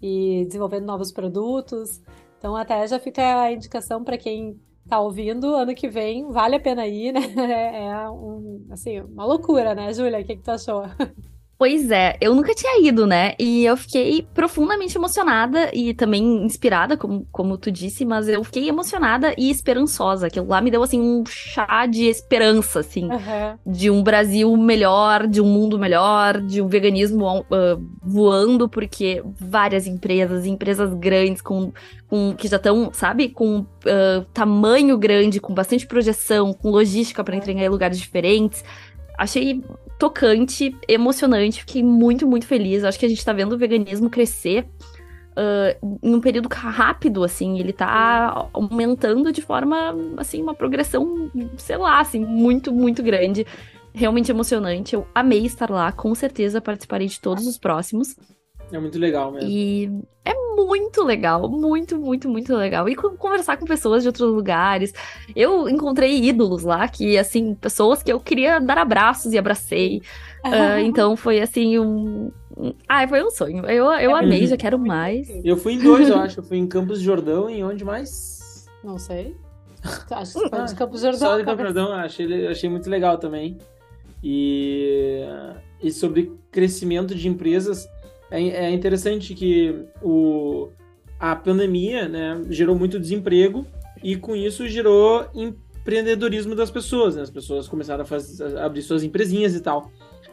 e 0.00 0.44
desenvolvendo 0.46 0.86
novos 0.86 1.12
produtos. 1.12 2.00
Então 2.38 2.54
até 2.56 2.86
já 2.86 2.98
fica 3.00 3.42
a 3.42 3.52
indicação 3.52 4.04
para 4.04 4.18
quem 4.18 4.60
tá 4.88 5.00
ouvindo, 5.00 5.54
ano 5.54 5.74
que 5.74 5.88
vem 5.88 6.30
vale 6.30 6.56
a 6.56 6.60
pena 6.60 6.86
ir, 6.86 7.12
né? 7.12 7.20
É, 7.50 7.86
é 7.86 8.10
um, 8.10 8.66
assim, 8.70 9.00
uma 9.00 9.24
loucura, 9.24 9.74
né, 9.74 9.92
Júlia? 9.92 10.20
O 10.20 10.24
que 10.24 10.36
que 10.36 10.42
tu 10.42 10.50
achou? 10.50 10.82
Pois 11.56 11.90
é, 11.90 12.16
eu 12.20 12.34
nunca 12.34 12.52
tinha 12.52 12.86
ido, 12.86 13.06
né? 13.06 13.34
E 13.38 13.64
eu 13.64 13.76
fiquei 13.76 14.26
profundamente 14.34 14.98
emocionada 14.98 15.70
e 15.72 15.94
também 15.94 16.44
inspirada, 16.44 16.96
como, 16.96 17.26
como 17.30 17.56
tu 17.56 17.70
disse, 17.70 18.04
mas 18.04 18.28
eu 18.28 18.42
fiquei 18.42 18.68
emocionada 18.68 19.32
e 19.38 19.50
esperançosa. 19.50 20.26
Aquilo 20.26 20.48
lá 20.48 20.60
me 20.60 20.70
deu, 20.70 20.82
assim, 20.82 21.00
um 21.00 21.24
chá 21.24 21.86
de 21.86 22.06
esperança, 22.06 22.80
assim. 22.80 23.08
Aham. 23.10 23.58
de 23.64 23.88
um 23.88 24.02
Brasil 24.02 24.54
melhor, 24.56 25.28
de 25.28 25.40
um 25.40 25.46
mundo 25.46 25.78
melhor, 25.78 26.40
de 26.40 26.60
um 26.60 26.66
veganismo 26.66 27.46
ah, 27.50 27.78
voando, 28.02 28.68
porque 28.68 29.22
várias 29.38 29.86
empresas, 29.86 30.46
empresas 30.46 30.92
grandes 30.94 31.40
com, 31.40 31.72
com 32.08 32.34
que 32.36 32.48
já 32.48 32.56
estão, 32.56 32.92
sabe, 32.92 33.28
com 33.28 33.64
ah, 33.86 34.24
tamanho 34.32 34.98
grande, 34.98 35.40
com 35.40 35.54
bastante 35.54 35.86
projeção, 35.86 36.52
com 36.52 36.70
logística 36.70 37.22
para 37.22 37.36
entregar 37.36 37.62
em 37.62 37.68
lugares 37.68 37.98
diferentes. 37.98 38.64
Achei 39.16 39.62
tocante, 39.98 40.76
emocionante, 40.88 41.60
fiquei 41.60 41.82
muito, 41.82 42.26
muito 42.26 42.46
feliz. 42.46 42.84
Acho 42.84 42.98
que 42.98 43.06
a 43.06 43.08
gente 43.08 43.24
tá 43.24 43.32
vendo 43.32 43.52
o 43.54 43.58
veganismo 43.58 44.10
crescer 44.10 44.66
ah, 45.36 45.76
em 46.02 46.14
um 46.14 46.20
período 46.20 46.48
rápido, 46.48 47.24
assim, 47.24 47.58
ele 47.58 47.72
tá 47.72 48.48
aumentando 48.52 49.32
de 49.32 49.42
forma, 49.42 49.94
assim, 50.16 50.40
uma 50.40 50.54
progressão, 50.54 51.30
sei 51.56 51.76
lá, 51.76 52.00
assim, 52.00 52.24
muito, 52.24 52.72
muito 52.72 53.02
grande. 53.02 53.46
Realmente 53.92 54.30
emocionante. 54.30 54.94
Eu 54.94 55.06
amei 55.14 55.44
estar 55.46 55.70
lá, 55.70 55.92
com 55.92 56.14
certeza 56.14 56.60
participarei 56.60 57.06
de 57.06 57.20
todos 57.20 57.46
os 57.46 57.58
próximos. 57.58 58.16
É 58.72 58.78
muito 58.78 58.98
legal 58.98 59.30
mesmo. 59.32 59.48
E 59.48 59.90
é 60.24 60.34
muito 60.56 61.02
legal, 61.04 61.48
muito, 61.48 61.98
muito, 61.98 62.28
muito 62.28 62.54
legal. 62.56 62.88
E 62.88 62.96
co- 62.96 63.10
conversar 63.12 63.56
com 63.56 63.64
pessoas 63.66 64.02
de 64.02 64.08
outros 64.08 64.28
lugares. 64.30 64.92
Eu 65.36 65.68
encontrei 65.68 66.24
ídolos 66.24 66.62
lá, 66.64 66.88
que, 66.88 67.16
assim, 67.18 67.54
pessoas 67.54 68.02
que 68.02 68.12
eu 68.12 68.18
queria 68.18 68.58
dar 68.60 68.78
abraços 68.78 69.32
e 69.32 69.38
abracei. 69.38 70.02
Ah, 70.42 70.80
então 70.80 71.16
foi, 71.16 71.40
assim, 71.40 71.78
um. 71.78 72.30
Ai, 72.88 73.06
foi 73.08 73.22
um 73.24 73.30
sonho. 73.30 73.64
Eu, 73.66 73.86
eu 73.92 74.14
amei, 74.16 74.46
já 74.46 74.56
quero 74.56 74.78
mais. 74.78 75.28
Eu 75.44 75.56
fui 75.56 75.74
em 75.74 75.78
dois, 75.78 76.08
eu 76.08 76.16
acho. 76.20 76.40
Eu 76.40 76.44
fui 76.44 76.56
em 76.58 76.66
Campos 76.66 76.98
de 77.00 77.04
Jordão 77.04 77.48
e 77.50 77.62
onde 77.62 77.84
mais? 77.84 78.66
Não 78.82 78.98
sei. 78.98 79.36
Acho 80.10 80.40
que 80.40 80.48
foi 80.48 80.64
de 80.64 80.74
Campos 80.74 81.02
do 81.02 81.08
Ah, 81.08 81.12
Só 81.12 81.18
Jordão. 81.18 81.38
de 81.38 81.44
Campos 81.44 81.58
de 81.58 81.64
Jordão, 81.80 81.92
achei, 81.92 82.46
achei 82.46 82.70
muito 82.70 82.88
legal 82.88 83.18
também. 83.18 83.58
E, 84.22 85.22
e 85.82 85.90
sobre 85.92 86.32
crescimento 86.50 87.14
de 87.14 87.28
empresas, 87.28 87.86
é, 88.40 88.66
é 88.66 88.70
interessante 88.70 89.34
que 89.34 89.84
o, 90.02 90.68
a 91.18 91.36
pandemia 91.36 92.08
né, 92.08 92.42
gerou 92.50 92.76
muito 92.76 92.98
desemprego 92.98 93.66
e 94.02 94.16
com 94.16 94.34
isso 94.34 94.68
gerou 94.68 95.26
empreendedorismo 95.34 96.54
das 96.54 96.70
pessoas. 96.70 97.16
Né? 97.16 97.22
As 97.22 97.30
pessoas 97.30 97.68
começaram 97.68 98.02
a, 98.02 98.06
fazer, 98.06 98.58
a 98.58 98.66
abrir 98.66 98.82
suas 98.82 99.02
empresinhas 99.02 99.54
e 99.54 99.60
tal. 99.60 99.90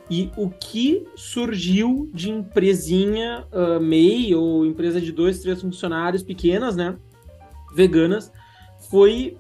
E 0.09 0.29
o 0.35 0.49
que 0.49 1.05
surgiu 1.15 2.09
de 2.13 2.29
empresinha 2.29 3.45
uh, 3.51 3.79
MEI 3.79 4.35
ou 4.35 4.65
empresa 4.65 4.99
de 4.99 5.11
dois, 5.11 5.39
três 5.39 5.61
funcionários 5.61 6.21
pequenas, 6.21 6.75
né? 6.75 6.97
Veganas, 7.73 8.29
foi 8.89 9.37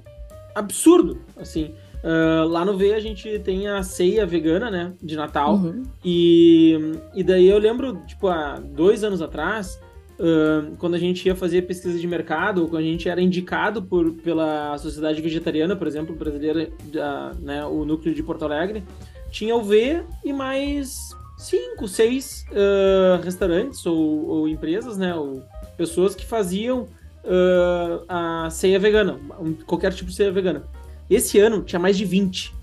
absurdo, 0.55 1.19
assim. 1.35 1.73
Uh, 2.03 2.47
lá 2.47 2.65
no 2.65 2.75
V 2.75 2.93
a 2.93 2.99
gente 2.99 3.37
tem 3.39 3.67
a 3.67 3.83
ceia 3.83 4.25
vegana, 4.25 4.71
né? 4.71 4.93
De 5.01 5.15
Natal. 5.15 5.55
Uhum. 5.55 5.83
E, 6.03 6.77
e 7.13 7.23
daí 7.23 7.47
eu 7.47 7.59
lembro, 7.59 8.01
tipo, 8.07 8.27
há 8.27 8.59
dois 8.59 9.03
anos 9.03 9.21
atrás, 9.21 9.79
uh, 10.19 10.75
quando 10.77 10.95
a 10.95 10.97
gente 10.97 11.27
ia 11.27 11.35
fazer 11.35 11.61
pesquisa 11.63 11.99
de 11.99 12.07
mercado, 12.07 12.67
quando 12.67 12.83
a 12.83 12.87
gente 12.87 13.07
era 13.07 13.21
indicado 13.21 13.83
por, 13.83 14.11
pela 14.13 14.75
Sociedade 14.79 15.21
Vegetariana, 15.21 15.75
por 15.75 15.85
exemplo, 15.85 16.15
brasileira, 16.15 16.69
da, 16.91 17.33
né, 17.39 17.65
o 17.65 17.85
núcleo 17.85 18.15
de 18.15 18.23
Porto 18.23 18.45
Alegre, 18.45 18.83
tinha 19.29 19.55
o 19.55 19.61
V 19.61 20.03
e 20.25 20.33
mais 20.33 21.15
cinco, 21.37 21.87
seis 21.87 22.45
uh, 22.49 23.21
restaurantes 23.21 23.85
ou, 23.85 24.27
ou, 24.27 24.47
empresas, 24.47 24.97
né, 24.97 25.13
ou 25.13 25.43
pessoas 25.77 26.15
que 26.15 26.25
faziam 26.25 26.87
a 28.09 28.49
ceia 28.49 28.79
vegana, 28.79 29.19
qualquer 29.67 29.93
tipo 29.93 30.09
de 30.09 30.15
ceia 30.15 30.31
vegana. 30.31 30.63
Esse 31.11 31.37
ano 31.39 31.61
tinha 31.61 31.77
mais 31.77 31.97
de 31.97 32.05
20. 32.05 32.53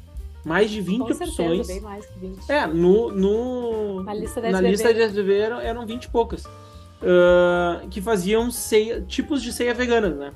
Mais 0.43 0.71
de 0.71 0.81
20 0.81 0.99
Com 0.99 1.05
opções. 1.05 1.67
Certeza, 1.67 1.73
bem 1.75 1.81
mais 1.83 2.07
que 2.07 2.19
20. 2.19 2.51
É, 2.51 2.67
no, 2.67 3.13
no, 3.13 4.03
na 4.03 4.15
lista 4.15 4.41
na 4.41 4.61
lista 4.63 4.95
de 4.95 5.03
SBB 5.03 5.35
eram, 5.35 5.61
eram 5.61 5.87
20 5.87 6.05
e 6.05 6.09
poucas. 6.09 6.45
Uh, 6.47 7.87
que 7.91 8.01
faziam 8.01 8.51
ceia, 8.51 9.03
tipos 9.03 9.43
de 9.43 9.53
ceia 9.53 9.75
veganas, 9.75 10.17
né? 10.17 10.33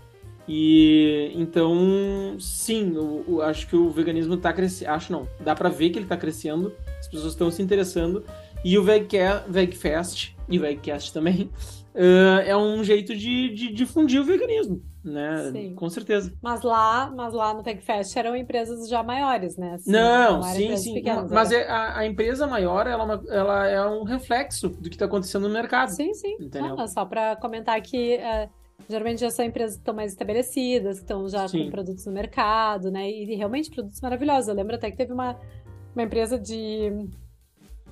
E 0.47 1.33
então, 1.35 2.37
sim, 2.39 2.93
eu, 2.95 3.25
eu 3.27 3.43
acho 3.43 3.67
que 3.67 3.75
o 3.75 3.91
veganismo 3.91 4.35
está 4.35 4.53
crescendo. 4.53 4.91
Acho 4.91 5.11
não, 5.11 5.27
dá 5.41 5.55
para 5.55 5.71
ver 5.71 5.89
que 5.89 5.99
ele 5.99 6.05
está 6.05 6.17
crescendo, 6.17 6.71
as 7.01 7.09
pessoas 7.09 7.33
estão 7.33 7.51
se 7.51 7.63
interessando. 7.63 8.23
E 8.63 8.77
o 8.77 8.85
VegFest, 8.85 10.37
e 10.49 10.59
o 10.59 10.61
VegCast 10.61 11.15
também, 11.15 11.51
uh, 11.95 12.41
é 12.45 12.57
um 12.57 12.85
jeito 12.85 13.17
de, 13.17 13.55
de 13.55 13.73
difundir 13.73 14.21
o 14.21 14.25
veganismo 14.25 14.83
né? 15.05 15.51
Sim. 15.51 15.75
Com 15.75 15.89
certeza. 15.89 16.33
Mas 16.41 16.63
lá, 16.63 17.13
mas 17.15 17.33
lá 17.33 17.53
no 17.53 17.63
TechFest 17.63 18.17
eram 18.17 18.37
empresas 18.37 18.89
já 18.89 19.03
maiores, 19.03 19.57
né? 19.57 19.75
Assim, 19.75 19.91
não, 19.91 20.37
não 20.37 20.43
sim, 20.43 20.77
sim. 20.77 20.95
Pequenas, 20.95 21.31
mas 21.31 21.51
é, 21.51 21.69
a, 21.69 21.99
a, 21.99 22.07
empresa 22.07 22.47
maior, 22.47 22.87
ela, 22.87 23.21
é 23.29 23.37
ela 23.37 23.67
é 23.69 23.87
um 23.87 24.05
reflexo 24.05 24.69
do 24.69 24.89
que 24.89 24.95
está 24.95 25.07
acontecendo 25.07 25.49
no 25.49 25.55
mercado. 25.55 25.91
Sim, 25.91 26.15
sim. 26.15 26.37
Entendeu? 26.41 26.79
Ah, 26.79 26.87
só 26.87 27.05
para 27.05 27.37
comentar 27.37 27.81
que 27.81 28.19
uh, 28.19 28.51
geralmente 28.89 29.21
já 29.21 29.31
são 29.31 29.45
empresas 29.45 29.77
que 29.77 29.81
estão 29.81 29.95
mais 29.95 30.13
estabelecidas, 30.13 30.99
que 30.99 31.05
estão 31.05 31.29
já 31.29 31.49
sim. 31.49 31.65
com 31.65 31.71
produtos 31.71 32.07
no 32.07 32.13
mercado, 32.13 32.91
né? 32.91 33.11
E 33.11 33.35
realmente 33.35 33.71
produtos 33.71 34.01
maravilhosos. 34.01 34.49
Eu 34.49 34.55
lembro 34.55 34.77
até 34.77 34.91
que 34.91 34.97
teve 34.97 35.13
uma, 35.13 35.37
uma 35.95 36.03
empresa 36.05 36.39
de 36.39 37.09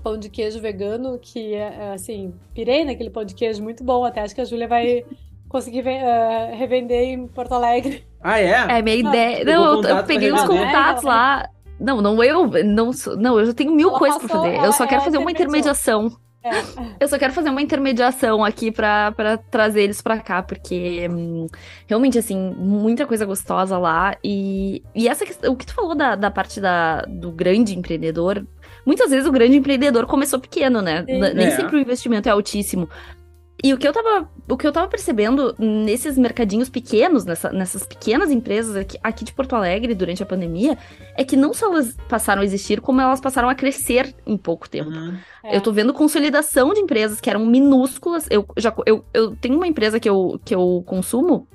pão 0.03 0.17
de 0.17 0.31
queijo 0.31 0.61
vegano 0.61 1.19
que, 1.19 1.55
é, 1.55 1.93
assim, 1.93 2.33
pirei 2.55 2.85
naquele 2.85 3.11
pão 3.11 3.25
de 3.25 3.35
queijo 3.35 3.63
muito 3.63 3.85
bom. 3.85 4.05
Até 4.05 4.21
acho 4.21 4.35
que 4.35 4.41
a 4.41 4.45
Júlia 4.45 4.69
vai 4.69 5.05
consegui 5.51 5.81
uh, 5.81 6.57
revender 6.57 7.03
em 7.03 7.27
Porto 7.27 7.53
Alegre. 7.53 8.07
Ah, 8.23 8.39
é? 8.39 8.79
É, 8.79 8.83
minha 8.83 8.97
ideia. 8.97 9.45
Não, 9.45 9.83
eu, 9.83 9.83
eu 9.83 10.05
peguei 10.05 10.33
os 10.33 10.45
contatos 10.45 11.03
lá. 11.03 11.49
Não, 11.79 12.01
não, 12.01 12.23
eu 12.23 12.47
não, 12.65 12.91
não, 13.19 13.39
eu 13.39 13.47
já 13.47 13.55
tenho 13.55 13.73
mil 13.73 13.89
ela 13.89 13.99
coisas 13.99 14.19
para 14.19 14.29
fazer. 14.29 14.57
eu 14.57 14.73
só 14.73 14.87
quero 14.87 15.03
fazer 15.03 15.19
uma 15.19 15.31
intermediação. 15.31 16.13
É. 16.43 16.51
Eu 16.99 17.09
só 17.09 17.19
quero 17.19 17.35
fazer 17.35 17.51
uma 17.51 17.61
intermediação 17.61 18.43
aqui 18.43 18.71
para 18.71 19.13
trazer 19.51 19.83
eles 19.83 20.01
para 20.01 20.21
cá, 20.21 20.43
porque 20.43 21.07
hum, 21.11 21.47
realmente, 21.87 22.19
assim, 22.19 22.55
muita 22.57 23.07
coisa 23.07 23.27
gostosa 23.27 23.77
lá. 23.77 24.17
E, 24.25 24.83
e 24.95 25.09
essa 25.09 25.25
o 25.49 25.57
que 25.57 25.67
tu 25.67 25.75
falou 25.75 25.95
da, 25.95 26.15
da 26.15 26.31
parte 26.31 26.61
da, 26.61 27.03
do 27.03 27.31
grande 27.31 27.77
empreendedor, 27.77 28.47
muitas 28.87 29.11
vezes 29.11 29.27
o 29.27 29.33
grande 29.33 29.57
empreendedor 29.57 30.07
começou 30.07 30.39
pequeno, 30.39 30.81
né? 30.81 31.05
Sim. 31.07 31.21
Nem 31.21 31.47
é. 31.47 31.51
sempre 31.51 31.77
o 31.77 31.81
investimento 31.81 32.29
é 32.29 32.33
altíssimo. 32.33 32.89
E 33.63 33.75
o 33.75 33.79
que 33.79 33.87
eu 33.87 33.93
tava, 33.93 34.29
o 34.49 34.57
que 34.57 34.67
eu 34.67 34.73
tava 34.73 34.89
percebendo 34.89 35.55
nesses 35.59 36.17
mercadinhos 36.17 36.69
pequenos, 36.69 37.25
nessa, 37.25 37.53
nessas 37.53 37.85
pequenas 37.85 38.31
empresas 38.31 38.75
aqui, 38.75 38.99
aqui, 39.03 39.25
de 39.25 39.33
Porto 39.33 39.55
Alegre 39.55 39.95
durante 39.95 40.23
a 40.23 40.27
pandemia, 40.27 40.79
é 41.17 41.25
que 41.25 41.37
não 41.37 41.53
só 41.53 41.67
elas 41.67 41.95
passaram 42.09 42.41
a 42.41 42.45
existir, 42.45 42.81
como 42.81 43.01
elas 43.01 43.21
passaram 43.21 43.49
a 43.49 43.55
crescer 43.55 44.15
em 44.27 44.37
pouco 44.37 44.69
tempo. 44.69 44.91
Uhum. 44.91 45.15
É. 45.45 45.57
Eu 45.57 45.61
tô 45.61 45.73
vendo 45.73 45.93
consolidação 45.93 46.73
de 46.73 46.81
empresas 46.81 47.21
que 47.21 47.29
eram 47.29 47.45
minúsculas. 47.45 48.27
Eu 48.31 48.47
já 48.57 48.75
eu, 48.87 49.05
eu 49.13 49.37
tenho 49.37 49.57
uma 49.57 49.67
empresa 49.67 50.01
que 50.01 50.09
eu, 50.09 50.41
que 50.45 50.55
eu 50.55 50.83
consumo 50.87 51.47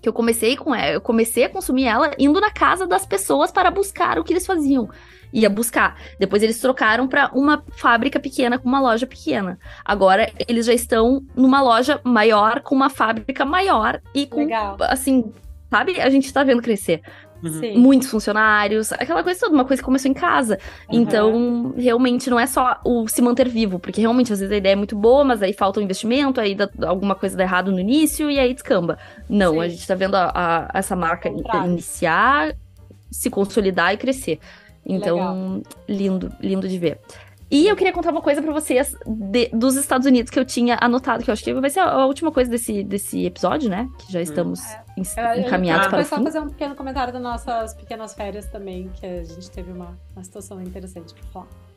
que 0.00 0.08
eu 0.08 0.12
comecei 0.12 0.56
com 0.56 0.74
ela, 0.74 0.92
eu 0.92 1.00
comecei 1.00 1.44
a 1.44 1.48
consumir 1.48 1.84
ela 1.84 2.10
indo 2.18 2.40
na 2.40 2.50
casa 2.50 2.86
das 2.86 3.04
pessoas 3.04 3.50
para 3.50 3.70
buscar 3.70 4.18
o 4.18 4.24
que 4.24 4.32
eles 4.32 4.46
faziam 4.46 4.88
ia 5.32 5.50
buscar. 5.50 5.96
Depois 6.18 6.42
eles 6.42 6.60
trocaram 6.60 7.06
para 7.06 7.30
uma 7.34 7.62
fábrica 7.76 8.18
pequena 8.18 8.58
com 8.58 8.68
uma 8.68 8.80
loja 8.80 9.06
pequena. 9.06 9.58
Agora 9.84 10.30
eles 10.48 10.66
já 10.66 10.72
estão 10.72 11.22
numa 11.36 11.60
loja 11.60 12.00
maior 12.04 12.60
com 12.60 12.74
uma 12.74 12.90
fábrica 12.90 13.44
maior 13.44 14.00
e 14.14 14.26
com 14.26 14.40
Legal. 14.40 14.76
assim, 14.80 15.32
sabe? 15.70 16.00
A 16.00 16.08
gente 16.08 16.32
tá 16.32 16.42
vendo 16.42 16.62
crescer. 16.62 17.02
Uhum. 17.42 17.78
Muitos 17.78 18.10
funcionários, 18.10 18.92
aquela 18.92 19.22
coisa 19.22 19.38
toda, 19.38 19.54
uma 19.54 19.64
coisa 19.64 19.80
que 19.80 19.84
começou 19.84 20.10
em 20.10 20.14
casa. 20.14 20.58
Uhum. 20.88 21.00
Então, 21.00 21.74
realmente 21.76 22.28
não 22.28 22.38
é 22.38 22.46
só 22.46 22.80
o 22.84 23.06
se 23.08 23.22
manter 23.22 23.48
vivo, 23.48 23.78
porque 23.78 24.00
realmente 24.00 24.32
às 24.32 24.40
vezes 24.40 24.52
a 24.52 24.56
ideia 24.56 24.72
é 24.72 24.76
muito 24.76 24.96
boa, 24.96 25.24
mas 25.24 25.42
aí 25.42 25.52
falta 25.52 25.78
o 25.78 25.82
um 25.82 25.84
investimento, 25.84 26.40
aí 26.40 26.54
dá, 26.54 26.68
alguma 26.86 27.14
coisa 27.14 27.36
dá 27.36 27.44
errado 27.44 27.70
no 27.70 27.78
início 27.78 28.30
e 28.30 28.38
aí 28.38 28.52
descamba. 28.52 28.98
Não, 29.28 29.54
Sim. 29.54 29.60
a 29.60 29.68
gente 29.68 29.86
tá 29.86 29.94
vendo 29.94 30.16
a, 30.16 30.32
a, 30.34 30.78
essa 30.78 30.96
marca 30.96 31.28
iniciar, 31.64 32.54
se 33.10 33.30
consolidar 33.30 33.94
e 33.94 33.96
crescer. 33.96 34.38
Então, 34.84 35.16
Legal. 35.16 35.62
lindo, 35.88 36.32
lindo 36.40 36.68
de 36.68 36.78
ver. 36.78 36.98
E 37.50 37.66
eu 37.66 37.74
queria 37.74 37.92
contar 37.92 38.10
uma 38.10 38.20
coisa 38.20 38.42
para 38.42 38.52
vocês 38.52 38.94
de, 39.06 39.48
dos 39.48 39.76
Estados 39.76 40.06
Unidos 40.06 40.30
que 40.30 40.38
eu 40.38 40.44
tinha 40.44 40.76
anotado, 40.80 41.24
que 41.24 41.30
eu 41.30 41.32
acho 41.32 41.42
que 41.42 41.54
vai 41.54 41.70
ser 41.70 41.80
a, 41.80 41.90
a 41.90 42.06
última 42.06 42.30
coisa 42.30 42.50
desse, 42.50 42.84
desse 42.84 43.24
episódio, 43.24 43.70
né? 43.70 43.88
Que 43.98 44.12
já 44.12 44.18
hum. 44.18 44.22
estamos 44.22 44.60
hum. 44.60 45.02
em, 45.02 45.40
encaminhados 45.40 45.86
eu, 45.86 45.86
eu, 45.86 45.90
para 45.90 46.00
o 46.00 46.04
fim. 46.04 46.16
só 46.16 46.22
fazer 46.22 46.40
um 46.40 46.48
pequeno 46.48 46.74
comentário 46.74 47.12
das 47.12 47.22
nossas 47.22 47.74
pequenas 47.74 48.12
férias 48.12 48.46
também, 48.46 48.90
que 49.00 49.06
a 49.06 49.24
gente 49.24 49.50
teve 49.50 49.72
uma, 49.72 49.98
uma 50.14 50.22
situação 50.22 50.60
interessante 50.60 51.14
para 51.14 51.24
falar. 51.28 51.67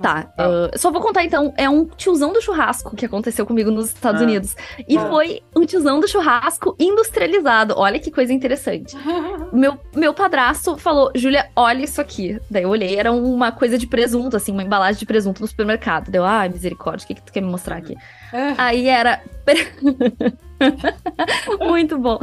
Tá, 0.00 0.32
uh, 0.38 0.76
só 0.76 0.90
vou 0.90 1.00
contar 1.00 1.24
então. 1.24 1.54
É 1.56 1.70
um 1.70 1.84
tiozão 1.84 2.32
do 2.32 2.40
churrasco 2.40 2.96
que 2.96 3.06
aconteceu 3.06 3.46
comigo 3.46 3.70
nos 3.70 3.86
Estados 3.86 4.20
ah. 4.20 4.24
Unidos. 4.24 4.56
E 4.88 4.98
ah. 4.98 5.08
foi 5.08 5.40
um 5.56 5.64
tiozão 5.64 6.00
do 6.00 6.08
churrasco 6.08 6.74
industrializado. 6.78 7.74
Olha 7.76 8.00
que 8.00 8.10
coisa 8.10 8.32
interessante. 8.32 8.96
meu, 9.52 9.78
meu 9.94 10.12
padrasto 10.12 10.76
falou: 10.76 11.12
Júlia, 11.14 11.48
olha 11.54 11.84
isso 11.84 12.00
aqui. 12.00 12.40
Daí 12.50 12.64
eu 12.64 12.70
olhei, 12.70 12.96
era 12.96 13.12
uma 13.12 13.52
coisa 13.52 13.78
de 13.78 13.86
presunto, 13.86 14.36
assim, 14.36 14.50
uma 14.50 14.64
embalagem 14.64 14.98
de 14.98 15.06
presunto 15.06 15.40
no 15.40 15.46
supermercado. 15.46 16.10
Deu, 16.10 16.24
ai, 16.24 16.48
misericórdia, 16.48 17.04
o 17.04 17.08
que, 17.08 17.14
que 17.14 17.22
tu 17.22 17.32
quer 17.32 17.40
me 17.40 17.48
mostrar 17.48 17.76
aqui? 17.76 17.96
Ah. 18.32 18.54
Aí 18.58 18.88
era. 18.88 19.22
Muito 21.60 21.96
bom. 21.98 22.18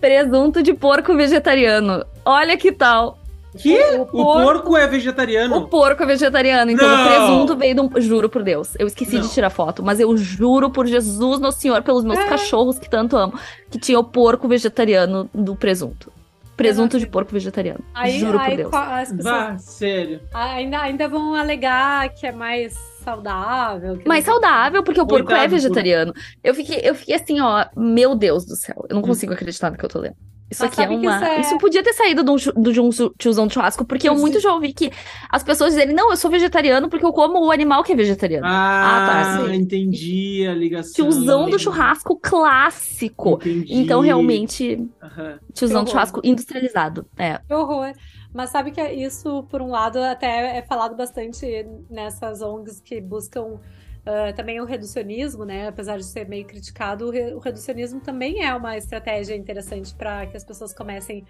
Presunto 0.00 0.62
de 0.62 0.74
porco 0.74 1.12
vegetariano. 1.16 2.06
Olha 2.24 2.56
que 2.56 2.70
tal. 2.70 3.18
Que? 3.56 3.78
O, 3.96 4.02
o, 4.02 4.06
porco, 4.06 4.18
o, 4.18 4.42
porco, 4.44 4.76
é 4.76 4.86
vegetariano? 4.86 5.56
O 5.56 5.68
porco 5.68 6.02
é 6.02 6.06
vegetariano. 6.06 6.70
Então 6.70 6.88
não. 6.88 7.04
o 7.04 7.08
presunto 7.08 7.56
veio 7.56 7.74
do. 7.74 8.00
Juro 8.00 8.28
por 8.28 8.42
Deus. 8.42 8.74
Eu 8.78 8.86
esqueci 8.86 9.16
não. 9.16 9.22
de 9.22 9.32
tirar 9.32 9.50
foto, 9.50 9.82
mas 9.82 10.00
eu 10.00 10.16
juro 10.16 10.70
por 10.70 10.86
Jesus, 10.86 11.40
Nosso 11.40 11.60
Senhor, 11.60 11.82
pelos 11.82 12.04
meus 12.04 12.18
é. 12.18 12.28
cachorros 12.28 12.78
que 12.78 12.88
tanto 12.88 13.16
amo, 13.16 13.38
que 13.70 13.78
tinha 13.78 13.98
o 13.98 14.04
porco 14.04 14.46
vegetariano 14.46 15.28
do 15.34 15.56
presunto. 15.56 16.12
Presunto 16.56 16.98
de 16.98 17.06
porco 17.06 17.32
vegetariano. 17.32 17.80
Aí, 17.94 18.18
juro 18.18 18.38
aí, 18.38 18.50
por 18.50 18.56
Deus. 18.56 18.74
As 18.74 19.12
pessoas... 19.12 19.22
bah, 19.24 19.58
sério. 19.58 20.20
Ainda, 20.32 20.80
ainda 20.80 21.06
vão 21.06 21.34
alegar 21.34 22.08
que 22.14 22.26
é 22.26 22.32
mais 22.32 22.74
saudável. 23.04 24.00
Mais 24.06 24.24
saudável, 24.24 24.82
porque 24.82 25.00
o 25.00 25.06
porco 25.06 25.32
é 25.32 25.46
vegetariano. 25.46 26.14
Por... 26.14 26.22
Eu, 26.42 26.54
fiquei, 26.54 26.80
eu 26.82 26.94
fiquei 26.94 27.14
assim, 27.14 27.40
ó, 27.40 27.66
meu 27.76 28.14
Deus 28.14 28.46
do 28.46 28.56
céu. 28.56 28.86
Eu 28.88 28.94
não 28.94 29.02
hum. 29.02 29.06
consigo 29.06 29.34
acreditar 29.34 29.70
no 29.70 29.76
que 29.76 29.84
eu 29.84 29.88
tô 29.88 30.00
lendo. 30.00 30.16
Isso 30.50 30.62
Mas 30.62 30.72
aqui 30.72 30.82
é 30.82 30.88
uma. 30.88 31.16
Isso, 31.16 31.24
é... 31.24 31.40
isso, 31.40 31.58
podia 31.58 31.82
ter 31.82 31.92
saído 31.92 32.22
do, 32.22 32.36
do, 32.36 32.72
de 32.72 32.80
um 32.80 32.88
tiozão 33.18 33.48
de 33.48 33.54
churrasco, 33.54 33.84
porque 33.84 34.08
eu 34.08 34.14
muito 34.14 34.38
já 34.38 34.52
ouvi 34.52 34.72
que 34.72 34.92
as 35.28 35.42
pessoas 35.42 35.74
dizem, 35.74 35.92
não, 35.92 36.10
eu 36.10 36.16
sou 36.16 36.30
vegetariano 36.30 36.88
porque 36.88 37.04
eu 37.04 37.12
como 37.12 37.44
o 37.44 37.50
animal 37.50 37.82
que 37.82 37.92
é 37.92 37.96
vegetariano. 37.96 38.46
Ah, 38.46 39.38
ah 39.38 39.46
tá. 39.46 39.54
Entendi 39.54 40.46
a 40.48 40.54
ligação. 40.54 40.92
Tiozão 40.92 41.50
do 41.50 41.58
churrasco 41.58 42.18
clássico. 42.20 43.40
Entendi. 43.40 43.74
Então, 43.74 44.00
realmente, 44.00 44.76
uhum. 44.76 45.38
tiozão 45.52 45.82
de 45.82 45.90
churrasco 45.90 46.20
industrializado. 46.22 47.06
É. 47.18 47.38
Que 47.38 47.54
horror. 47.54 47.92
Mas 48.32 48.50
sabe 48.50 48.70
que 48.70 48.82
isso, 48.82 49.44
por 49.44 49.60
um 49.60 49.70
lado, 49.70 49.98
até 49.98 50.58
é 50.58 50.62
falado 50.62 50.94
bastante 50.94 51.66
nessas 51.90 52.40
ONGs 52.40 52.80
que 52.80 53.00
buscam 53.00 53.58
Uh, 54.06 54.32
também 54.36 54.60
o 54.60 54.64
reducionismo, 54.64 55.44
né? 55.44 55.66
Apesar 55.66 55.96
de 55.96 56.04
ser 56.04 56.28
meio 56.28 56.44
criticado, 56.44 57.08
o, 57.08 57.10
re 57.10 57.34
o 57.34 57.40
reducionismo 57.40 58.00
também 58.00 58.44
é 58.44 58.54
uma 58.54 58.76
estratégia 58.76 59.34
interessante 59.34 59.92
para 59.92 60.26
que 60.26 60.36
as 60.36 60.44
pessoas 60.44 60.72
comecem 60.72 61.26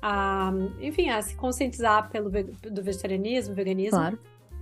a, 0.00 0.52
enfim, 0.80 1.10
a 1.10 1.20
se 1.22 1.34
conscientizar 1.34 2.08
pelo 2.08 2.30
ve 2.30 2.44
do 2.44 2.82
vegetarianismo, 2.82 3.54
veganismo. 3.54 3.98
Claro. 3.98 4.18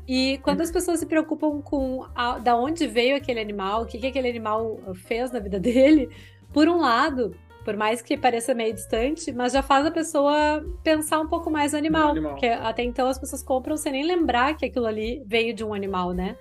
E 0.06 0.38
quando 0.38 0.62
as 0.62 0.70
pessoas 0.70 1.00
se 1.00 1.06
preocupam 1.06 1.60
com 1.60 2.06
a, 2.14 2.38
da 2.38 2.56
onde 2.56 2.87
veio 2.87 3.14
aquele 3.14 3.40
animal, 3.40 3.82
o 3.82 3.87
que, 3.87 3.98
que 3.98 4.06
aquele 4.06 4.30
animal 4.30 4.80
fez 4.94 5.30
na 5.30 5.38
vida 5.38 5.60
dele, 5.60 6.08
por 6.50 6.66
um 6.66 6.78
lado, 6.78 7.37
por 7.62 7.76
mais 7.76 8.00
que 8.00 8.16
pareça 8.16 8.54
meio 8.54 8.72
distante, 8.72 9.30
mas 9.30 9.52
já 9.52 9.62
faz 9.62 9.84
a 9.84 9.90
pessoa 9.90 10.64
pensar 10.82 11.20
um 11.20 11.28
pouco 11.28 11.50
mais 11.50 11.72
no 11.72 11.78
animal, 11.78 12.06
no 12.06 12.10
animal. 12.12 12.32
Porque 12.32 12.46
até 12.46 12.82
então 12.82 13.06
as 13.06 13.18
pessoas 13.18 13.42
compram 13.42 13.76
sem 13.76 13.92
nem 13.92 14.06
lembrar 14.06 14.56
que 14.56 14.64
aquilo 14.64 14.87
ali 14.87 15.22
veio 15.26 15.52
de 15.52 15.62
um 15.62 15.75
animal, 15.75 16.14
né? 16.14 16.34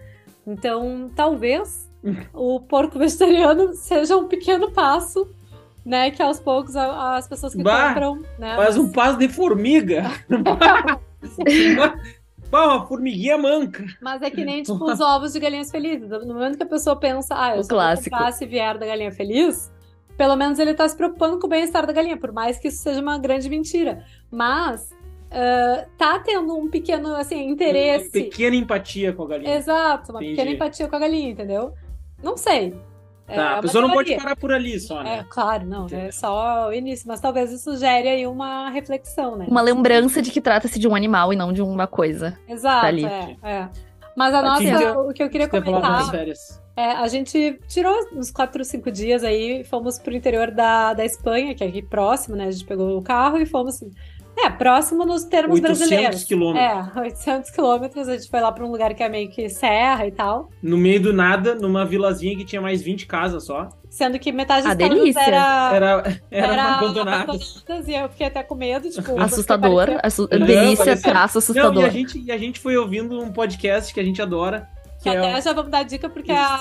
Então, 0.48 1.12
talvez 1.14 1.92
o 2.34 2.62
porco 2.62 2.98
vegetariano 2.98 3.74
seja 3.76 4.16
um 4.16 4.30
pequeno 4.30 4.72
passo, 4.72 5.30
né? 5.86 6.10
Que 6.10 6.24
aos 6.24 6.40
poucos 6.40 6.74
as 6.76 7.28
pessoas 7.28 7.54
que 7.54 7.62
bah, 7.62 7.90
compram. 7.90 8.22
Né, 8.40 8.56
faz 8.56 8.78
mas... 8.78 8.78
um 8.78 8.90
passo 8.92 9.20
de 9.20 9.28
formiga. 9.28 10.06
Pá, 12.50 12.66
uma 12.66 12.88
formiguinha 12.88 13.38
manca. 13.38 13.86
Mas 14.02 14.22
é 14.22 14.30
que 14.30 14.46
nem, 14.46 14.64
tipo, 14.64 14.82
os 14.86 15.02
ovos 15.02 15.34
de 15.34 15.40
galinhas 15.40 15.70
felizes. 15.70 16.10
No 16.10 16.34
momento 16.34 16.56
que 16.56 16.64
a 16.64 16.68
pessoa 16.68 16.96
pensa, 16.96 17.36
ah, 17.38 17.56
eu 17.56 17.60
O 17.60 17.64
só 17.64 17.70
vou 17.70 17.78
clássico. 17.78 18.10
comprar 18.10 18.32
se 18.32 18.46
vier 18.46 18.78
da 18.78 18.86
galinha 18.86 19.12
feliz, 19.12 19.70
pelo 20.16 20.36
menos 20.38 20.58
ele 20.58 20.74
tá 20.74 20.88
se 20.88 20.96
preocupando 20.96 21.40
com 21.40 21.48
o 21.48 21.50
bem-estar 21.50 21.86
da 21.86 21.92
galinha, 21.92 22.16
por 22.16 22.32
mais 22.32 22.58
que 22.58 22.70
isso 22.70 22.82
seja 22.82 23.02
uma 23.02 23.18
grande 23.18 23.50
mentira. 23.50 24.06
Mas 24.32 24.96
ah, 25.32 25.86
tá 25.98 26.20
tendo 26.20 26.56
um 26.58 26.70
pequeno, 26.70 27.16
assim, 27.16 27.48
interesse. 27.50 28.10
Pequena 28.10 28.56
empatia 28.56 29.14
com 29.14 29.24
a 29.24 29.28
galinha. 29.28 29.56
Exato, 29.56 30.12
uma 30.12 30.20
Entendi. 30.20 30.36
pequena 30.36 30.52
empatia 30.56 30.88
com 30.88 30.96
a 30.96 31.00
galinha, 31.00 31.30
entendeu? 31.32 31.74
Não 32.24 32.38
sei. 32.38 32.76
É 33.28 33.36
Tá, 33.36 33.50
a 33.50 33.54
uma 33.56 33.62
pessoa 33.62 33.82
não 33.82 33.94
pode 33.94 34.16
parar 34.16 34.36
por 34.38 34.54
ali 34.54 34.80
só, 34.80 35.02
É, 35.02 35.04
né? 35.04 35.26
claro, 35.30 35.66
não, 35.66 35.84
é 35.84 35.86
Entendeu? 35.88 36.14
só 36.14 36.70
o 36.70 36.74
início, 36.74 37.06
mas 37.10 37.20
talvez 37.20 37.52
isso 37.52 37.76
gere 37.76 38.08
aí 38.08 38.26
uma 38.26 38.70
reflexão, 38.70 39.36
né? 39.36 39.46
Uma 39.50 39.62
lembrança 39.62 40.22
de 40.22 40.32
que 40.32 40.40
trata-se 40.40 40.80
de 40.80 40.88
um 40.88 40.96
animal 40.96 41.34
e 41.34 41.36
não 41.36 41.52
de 41.52 41.62
uma 41.62 41.88
coisa. 41.88 42.40
Exato, 42.48 42.82
tá 42.82 42.88
ali. 42.88 43.06
é, 43.06 43.36
é. 43.44 43.70
Mas 44.16 44.34
a 44.34 44.42
nossa, 44.42 45.00
o 45.00 45.14
que 45.14 45.22
eu 45.22 45.30
queria 45.30 45.48
comentar 45.48 46.10
é, 46.76 46.92
a 46.92 47.08
gente 47.08 47.60
tirou 47.68 47.94
uns 48.14 48.32
4, 48.32 48.64
5 48.64 48.92
dias 48.92 49.24
aí, 49.24 49.64
fomos 49.64 49.98
pro 50.00 50.16
interior 50.16 50.52
da, 50.52 50.94
da 50.94 51.04
Espanha, 51.04 51.54
que 51.54 51.64
é 51.64 51.68
aqui 51.68 51.82
próximo, 51.82 52.36
né? 52.36 52.46
A 52.46 52.52
gente 52.52 52.66
pegou 52.66 52.98
o 52.98 53.02
carro 53.02 53.40
e 53.40 53.46
fomos, 53.46 53.80
é, 54.38 54.50
próximo 54.50 55.06
nos 55.06 55.24
termos 55.24 55.56
800 55.60 55.78
brasileiros. 55.80 56.24
quilômetros. 56.24 56.96
É, 56.96 57.00
800 57.02 57.50
quilômetros, 57.52 58.08
a 58.08 58.14
gente 58.18 58.30
foi 58.30 58.40
lá 58.40 58.52
pra 58.52 58.66
um 58.66 58.72
lugar 58.72 58.94
que 58.94 59.02
é 59.04 59.10
meio 59.10 59.30
que 59.30 59.50
serra 59.50 60.06
e 60.06 60.12
tal, 60.12 60.50
No 60.62 60.78
meio 60.78 61.02
do 61.02 61.14
nada, 61.14 61.56
numa 61.56 61.86
vilazinha 61.86 62.36
que 62.38 62.46
tinha 62.46 62.62
mais 62.62 62.82
20 62.82 63.06
casas 63.08 63.46
só. 63.46 63.70
sendo 63.90 64.20
que 64.20 64.32
metade 64.32 64.68
Ah, 64.68 64.74
das 64.74 64.90
casas 64.90 65.16
era... 65.16 65.72
Era, 65.74 66.20
era, 66.30 66.48
era 66.54 66.64
abandonadas. 66.76 67.64
abandonadas, 67.68 67.88
e 67.88 67.94
eu 67.94 68.10
fiquei 68.10 68.28
até 68.28 68.44
com 68.44 68.54
medo, 68.56 68.90
tipo... 68.90 69.20
Assustador. 69.20 69.88
assu- 70.04 70.28
Não, 70.32 70.46
delícia, 70.46 70.86
parecia- 70.86 71.12
traço 71.12 71.36
Não, 71.36 71.40
assustador. 71.40 71.84
e 71.84 71.86
a, 71.86 71.90
gente, 71.90 72.20
e 72.24 72.32
a 72.32 72.38
gente 72.38 72.60
foi 72.60 72.78
ouvindo 72.78 73.20
um 73.20 73.32
podcast 73.32 73.94
que 73.94 74.00
a 74.00 74.04
gente 74.04 74.22
adora. 74.22 74.70
Que 75.02 75.10
Até 75.10 75.32
é, 75.32 75.42
já 75.42 75.54
vamos 75.54 75.72
dar 75.72 75.84
dica, 75.84 76.10
porque 76.10 76.32
a, 76.32 76.56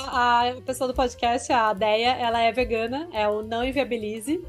a 0.50 0.54
pessoa 0.64 0.86
do 0.88 0.94
podcast, 0.94 1.50
a 1.52 1.72
Deia, 1.72 2.10
ela 2.16 2.40
é 2.42 2.52
vegana, 2.52 3.08
é 3.12 3.26
o 3.26 3.42
Não 3.42 3.64
Inviabilize. 3.64 4.40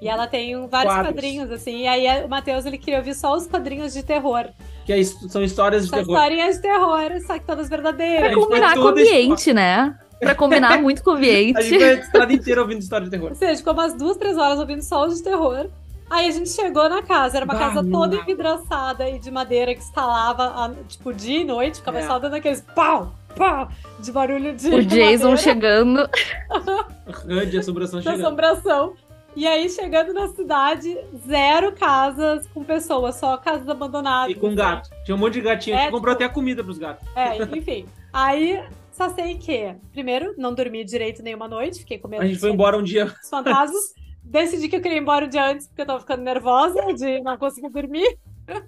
E 0.00 0.08
ela 0.08 0.26
tem 0.26 0.54
vários 0.68 0.94
Quadros. 0.94 1.14
quadrinhos, 1.14 1.50
assim. 1.50 1.78
E 1.82 1.86
aí 1.86 2.24
o 2.24 2.28
Matheus, 2.28 2.66
ele 2.66 2.76
queria 2.78 2.98
ouvir 2.98 3.14
só 3.14 3.34
os 3.34 3.46
quadrinhos 3.46 3.92
de 3.94 4.02
terror. 4.02 4.46
que 4.84 4.92
é 4.92 5.02
são 5.02 5.42
histórias 5.42 5.84
de 5.84 5.88
São 5.90 5.98
terror. 6.00 6.14
historinhas 6.14 6.56
de 6.56 6.62
terror, 6.62 7.20
só 7.26 7.38
que 7.38 7.44
todas 7.46 7.68
Pra 7.68 7.76
verdadeiras. 7.76 8.32
foi 8.34 8.42
combinar 8.42 8.74
com 8.74 8.80
o 8.80 8.88
ambiente, 8.88 9.52
né? 9.52 9.98
Pra 10.20 10.34
combinar 10.34 10.78
muito 10.82 11.02
com 11.02 11.10
o 11.10 11.14
A 11.14 11.20
gente 11.22 11.50
ambiente. 11.56 11.78
foi 11.78 11.88
a 11.88 11.92
estrada 11.94 12.32
inteira 12.32 12.60
ouvindo 12.60 12.78
história 12.80 13.04
de 13.04 13.10
terror. 13.10 13.30
Ou 13.30 13.34
seja, 13.34 13.56
ficou 13.56 13.72
umas 13.72 13.94
duas, 13.94 14.16
três 14.16 14.36
horas 14.38 14.58
ouvindo 14.58 14.82
só 14.82 15.06
os 15.06 15.16
de 15.16 15.22
terror. 15.24 15.66
Aí 16.08 16.28
a 16.28 16.30
gente 16.30 16.50
chegou 16.50 16.88
na 16.88 17.02
casa, 17.02 17.38
era 17.38 17.44
uma 17.44 17.54
Bah, 17.54 17.58
casa 17.58 17.82
toda 17.90 18.14
envidraçada 18.16 19.08
e 19.10 19.18
de 19.18 19.28
madeira 19.30 19.74
que 19.74 19.80
estalava, 19.80 20.72
tipo, 20.88 21.12
dia 21.12 21.40
e 21.40 21.44
noite, 21.44 21.78
ficava 21.78 21.98
É. 21.98 22.06
só 22.06 22.16
dando 22.20 22.34
aqueles 22.34 22.60
pau, 22.76 23.12
pau, 23.34 23.68
de 23.98 24.12
barulho 24.12 24.54
de 24.54 24.68
O 24.68 24.84
Jason 24.84 25.30
madeira. 25.30 25.36
chegando. 25.36 26.08
Randy, 27.28 27.58
assombração 27.58 28.00
chegando. 28.00 28.20
assombração. 28.24 28.94
E 29.36 29.46
aí, 29.46 29.68
chegando 29.68 30.14
na 30.14 30.28
cidade, 30.28 30.98
zero 31.26 31.72
casas 31.72 32.46
com 32.48 32.64
pessoas, 32.64 33.16
só 33.16 33.36
casas 33.36 33.68
abandonadas. 33.68 34.34
E 34.34 34.34
com 34.34 34.54
gato. 34.54 34.88
Tinha 35.04 35.14
um 35.14 35.18
monte 35.18 35.34
de 35.34 35.42
gatinho. 35.42 35.76
A 35.76 35.80
gente 35.80 35.88
É, 35.88 35.90
comprou 35.90 36.14
tipo- 36.14 36.24
até 36.24 36.34
comida 36.34 36.64
pros 36.64 36.78
gatos. 36.78 37.06
É, 37.14 37.36
enfim. 37.56 37.86
Aí, 38.10 38.64
só 38.90 39.10
sei 39.10 39.36
que, 39.36 39.74
primeiro, 39.92 40.34
não 40.38 40.54
dormi 40.54 40.82
direito 40.84 41.22
nenhuma 41.22 41.46
noite, 41.46 41.80
fiquei 41.80 41.98
com 41.98 42.08
medo 42.08 42.22
A 42.22 42.26
gente 42.26 42.38
foi 42.38 42.50
embora 42.50 42.78
um 42.78 42.82
dia. 42.82 43.04
dos 43.20 43.28
fantasmas. 43.28 43.94
Decidi 44.24 44.68
que 44.70 44.76
eu 44.76 44.80
queria 44.80 44.96
ir 44.96 45.02
embora 45.02 45.26
um 45.26 45.28
dia 45.28 45.44
antes, 45.50 45.66
porque 45.68 45.82
eu 45.82 45.86
tava 45.86 46.00
ficando 46.00 46.22
nervosa 46.22 46.82
de 46.94 47.20
não 47.20 47.36
conseguir 47.36 47.68
dormir. 47.68 48.18
Não 48.48 48.62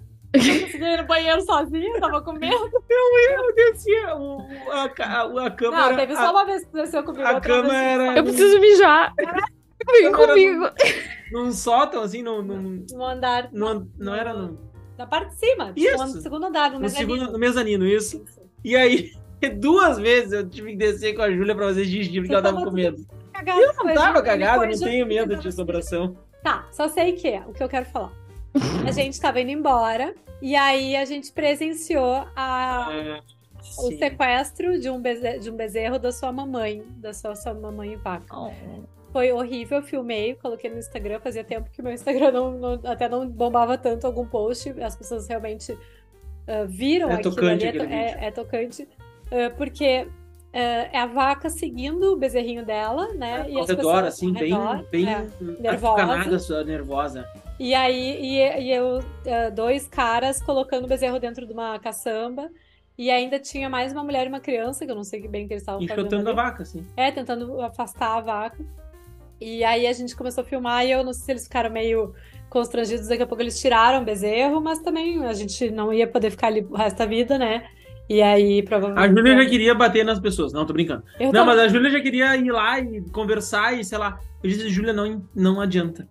conseguia 0.61 0.93
ir 0.93 0.97
no 1.01 1.07
banheiro 1.07 1.41
sozinha, 1.41 1.99
tava 1.99 2.21
com 2.21 2.33
medo. 2.33 2.55
Eu 2.87 3.55
descia. 3.55 4.15
O, 4.15 4.37
o- 4.37 4.71
a, 4.71 4.83
a, 4.83 5.45
a 5.47 5.51
cama 5.51 5.89
Não, 5.89 5.95
teve 5.97 6.13
a- 6.13 6.15
só 6.15 6.31
uma 6.31 6.45
vez 6.45 6.63
que 6.63 6.71
desceu 6.73 7.03
comigo. 7.03 7.23
a 7.25 7.39
vez 7.39 7.73
era- 7.73 8.17
Eu 8.17 8.23
preciso 8.23 8.59
mijar. 8.61 9.11
Vem 9.87 10.11
comigo. 10.11 10.65
num 11.31 11.51
sótão, 11.51 12.01
assim, 12.03 12.21
num, 12.21 12.41
num, 12.41 12.85
No 12.91 13.03
andar. 13.05 13.49
num- 13.51 13.87
não 13.97 14.13
era 14.15 14.33
no, 14.33 14.59
Na 14.97 15.05
parte 15.07 15.29
de 15.33 15.39
cima. 15.39 15.71
Isso. 15.75 15.97
No 15.97 16.13
no 16.15 16.21
segundo 16.21 16.45
andar, 16.47 16.69
no, 16.69 16.75
no, 16.75 16.81
mezanino. 16.81 17.13
segundo, 17.13 17.31
no 17.31 17.39
mezanino, 17.39 17.85
isso. 17.87 18.23
E 18.63 18.75
aí, 18.75 19.11
duas 19.59 19.97
vezes 19.97 20.33
eu 20.33 20.47
tive 20.49 20.71
que 20.71 20.77
descer 20.77 21.15
com 21.15 21.21
a 21.21 21.31
Júlia 21.31 21.55
pra 21.55 21.65
fazer 21.67 21.85
xixi, 21.85 22.11
porque 22.19 22.27
Você 22.27 22.33
ela 22.33 22.41
tava 22.43 22.63
com 22.63 22.71
medo. 22.71 23.05
Cagada, 23.33 23.61
Eu 23.61 23.73
não 23.73 23.93
tava 23.93 24.21
cagada, 24.21 24.65
não 24.65 24.79
tenho 24.79 25.05
medo 25.07 25.37
de 25.37 25.47
assombração. 25.47 26.17
Tá, 26.43 26.67
só 26.71 26.87
sei 26.89 27.13
que 27.13 27.29
o 27.47 27.53
que 27.53 27.63
eu 27.63 27.69
quero 27.69 27.85
falar. 27.85 28.11
A 28.85 28.91
gente 28.91 29.19
tava 29.19 29.39
indo 29.39 29.51
embora 29.51 30.13
e 30.41 30.55
aí 30.55 30.95
a 30.95 31.05
gente 31.05 31.31
presenciou 31.31 32.25
a, 32.35 32.89
É, 32.91 33.21
o 33.77 33.91
sequestro 33.97 34.79
de 34.79 34.89
um, 34.89 34.99
beze- 35.01 35.39
de 35.39 35.49
um 35.49 35.55
bezerro 35.55 35.97
da 35.99 36.11
sua 36.11 36.31
mamãe, 36.33 36.83
da 36.97 37.13
sua, 37.13 37.35
sua 37.35 37.53
mamãe 37.53 37.95
vaca. 37.95 38.35
Foi 39.11 39.31
horrível, 39.31 39.81
filmei, 39.81 40.35
coloquei 40.35 40.69
no 40.69 40.77
Instagram, 40.77 41.19
fazia 41.19 41.43
tempo 41.43 41.69
que 41.71 41.81
meu 41.81 41.91
Instagram 41.91 42.31
não, 42.31 42.51
não- 42.51 42.81
até 42.83 43.09
não 43.09 43.27
bombava 43.27 43.77
tanto 43.77 44.05
algum 44.05 44.25
post, 44.25 44.69
as 44.81 44.95
pessoas 44.95 45.27
realmente 45.27 45.75
ah, 46.47 46.65
viram 46.67 47.09
É 47.09 47.15
aquilo 47.15 47.35
tocante 47.35 47.67
ali, 47.67 47.79
é, 47.79 47.83
é, 47.83 48.25
é 48.27 48.31
tocante, 48.31 48.87
ah, 49.31 49.51
porque 49.55 50.07
ah, 50.51 50.57
é 50.57 50.97
a 50.97 51.05
vaca 51.05 51.49
seguindo 51.49 52.13
o 52.13 52.17
bezerrinho 52.17 52.65
dela, 52.65 53.13
né? 53.13 53.47
Ao 53.53 53.61
as 53.61 53.69
redor, 53.69 54.03
assim, 54.03 54.33
bem, 54.33 54.51
redor, 54.51 54.85
bem 54.91 55.07
é. 55.07 55.27
nervosa. 55.59 56.63
nervosa. 56.63 57.29
E 57.59 57.75
aí, 57.75 58.17
e, 58.19 58.61
e 58.61 58.71
eu, 58.71 58.99
dois 59.53 59.87
caras 59.87 60.41
colocando 60.41 60.85
o 60.85 60.87
bezerro 60.87 61.19
dentro 61.19 61.45
de 61.45 61.53
uma 61.53 61.77
caçamba. 61.77 62.49
E 62.97 63.09
ainda 63.09 63.39
tinha 63.39 63.69
mais 63.69 63.93
uma 63.93 64.03
mulher 64.03 64.25
e 64.25 64.29
uma 64.29 64.41
criança, 64.41 64.85
que 64.85 64.91
eu 64.91 64.95
não 64.95 65.05
sei 65.05 65.25
bem 65.25 65.45
o 65.45 65.47
que 65.47 65.53
eles 65.53 65.61
estavam 65.61 65.79
fazendo. 65.79 65.99
Enxotando 66.01 66.29
a 66.31 66.33
vaca, 66.33 66.63
assim. 66.63 66.85
É, 66.97 67.09
tentando 67.09 67.61
afastar 67.61 68.17
a 68.17 68.19
vaca. 68.19 68.65
E 69.41 69.63
aí 69.63 69.87
a 69.87 69.93
gente 69.93 70.15
começou 70.15 70.43
a 70.43 70.45
filmar 70.45 70.85
e 70.85 70.91
eu 70.91 71.03
não 71.03 71.13
sei 71.13 71.23
se 71.25 71.31
eles 71.31 71.43
ficaram 71.43 71.69
meio 71.71 72.13
constrangidos, 72.49 73.07
daqui 73.07 73.23
a 73.23 73.27
pouco 73.27 73.41
eles 73.43 73.59
tiraram 73.59 74.01
o 74.01 74.05
bezerro, 74.05 74.59
mas 74.59 74.79
também 74.79 75.23
a 75.25 75.33
gente 75.33 75.69
não 75.69 75.93
ia 75.93 76.07
poder 76.07 76.31
ficar 76.31 76.47
ali 76.47 76.65
o 76.69 76.75
resto 76.75 76.97
da 76.97 77.05
vida, 77.05 77.37
né? 77.37 77.63
E 78.09 78.21
aí, 78.23 78.59
A 78.59 78.63
provavelmente. 78.63 79.15
Júlia 79.15 79.43
já 79.43 79.49
queria 79.49 79.75
bater 79.75 80.03
nas 80.03 80.19
pessoas. 80.19 80.51
Não, 80.51 80.65
tô 80.65 80.73
brincando. 80.73 81.03
Eu 81.19 81.27
Não, 81.27 81.45
tava- 81.45 81.45
mas 81.55 81.59
a 81.59 81.67
Júlia 81.67 81.91
já 81.91 82.01
queria 82.01 82.35
ir 82.35 82.51
lá 82.51 82.79
e 82.79 83.01
conversar 83.11 83.79
e 83.79 83.83
sei 83.83 83.97
lá. 83.99 84.19
Eu 84.43 84.49
disse, 84.49 84.67
Júlia, 84.69 84.91
não, 84.93 85.21
não 85.35 85.61
adianta. 85.61 86.09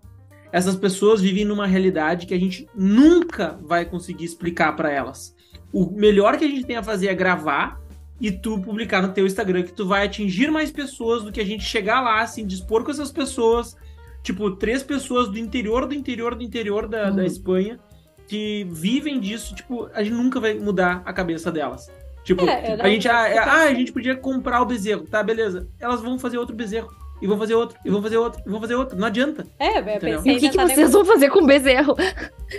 Essas 0.51 0.75
pessoas 0.77 1.21
vivem 1.21 1.43
numa 1.43 1.67
realidade 1.67 2.25
que 2.25 2.33
a 2.33 2.39
gente 2.39 2.67
nunca 2.73 3.57
vai 3.61 3.83
conseguir 3.85 4.23
explicar 4.25 4.75
pra 4.77 4.89
elas. 4.91 5.35
O 5.73 5.91
melhor 5.91 6.37
que 6.37 6.45
a 6.45 6.47
gente 6.47 6.65
tem 6.65 6.77
a 6.77 6.83
fazer 6.83 7.07
é 7.09 7.13
gravar 7.13 7.79
e 8.19 8.31
tu 8.31 8.59
publicar 8.59 9.01
no 9.01 9.09
teu 9.13 9.25
Instagram 9.25 9.63
que 9.63 9.71
tu 9.73 9.85
vai 9.87 10.05
atingir 10.05 10.51
mais 10.51 10.71
pessoas 10.71 11.23
do 11.23 11.31
que 11.31 11.39
a 11.39 11.45
gente 11.45 11.63
chegar 11.63 12.01
lá, 12.01 12.21
assim, 12.21 12.45
dispor 12.45 12.83
com 12.83 12.91
essas 12.91 13.11
pessoas. 13.11 13.75
Tipo, 14.21 14.51
três 14.51 14.83
pessoas 14.83 15.29
do 15.29 15.37
interior, 15.39 15.85
do 15.85 15.93
interior, 15.95 16.35
do 16.35 16.43
interior 16.43 16.87
da, 16.87 17.09
da 17.09 17.21
Uhum. 17.21 17.27
Espanha 17.27 17.79
que 18.27 18.67
vivem 18.69 19.19
disso, 19.19 19.55
tipo, 19.55 19.89
a 19.93 20.03
gente 20.03 20.13
nunca 20.13 20.39
vai 20.39 20.53
mudar 20.53 21.01
a 21.05 21.11
cabeça 21.13 21.51
delas. 21.51 21.89
Tipo, 22.23 22.45
É, 22.47 22.75
não- 22.77 22.85
a 22.85 22.89
gente, 22.89 23.07
ah, 23.07 23.27
eu 23.29 23.35
é, 23.35 23.39
ah, 23.39 23.61
a 23.63 23.73
gente 23.73 23.91
podia 23.91 24.15
comprar 24.15 24.61
o 24.61 24.65
bezerro, 24.65 25.07
tá, 25.07 25.23
beleza. 25.23 25.67
Elas 25.79 26.01
vão 26.01 26.19
fazer 26.19 26.37
outro 26.37 26.55
bezerro, 26.55 26.89
e 27.21 27.25
vão 27.25 27.39
fazer 27.39 27.55
outro, 27.55 27.75
e 27.83 27.89
vão 27.89 28.01
fazer 28.03 28.17
outro, 28.17 28.41
e 28.45 28.49
vão 28.49 28.61
fazer 28.61 28.75
outro. 28.75 28.97
Não 28.99 29.07
adianta. 29.07 29.47
É, 29.57 29.81
pensei 29.81 30.31
E 30.31 30.35
em 30.35 30.37
o 30.37 30.39
que, 30.39 30.49
que 30.49 30.57
tentar 30.57 30.67
vocês 30.67 30.91
vão 30.91 31.05
fazer 31.05 31.29
com 31.31 31.39
o 31.39 31.47
bezerro? 31.47 31.95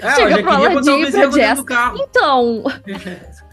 Ah, 0.03 0.14
Chega 0.16 0.23
eu 0.23 0.31
já 0.31 0.37
queria 0.42 0.70
botar 0.70 0.92
o 0.94 0.99
e 0.99 1.05
bezerro 1.05 1.33
dentro 1.33 1.57
do 1.57 1.64
carro. 1.64 1.99
Então, 2.01 2.64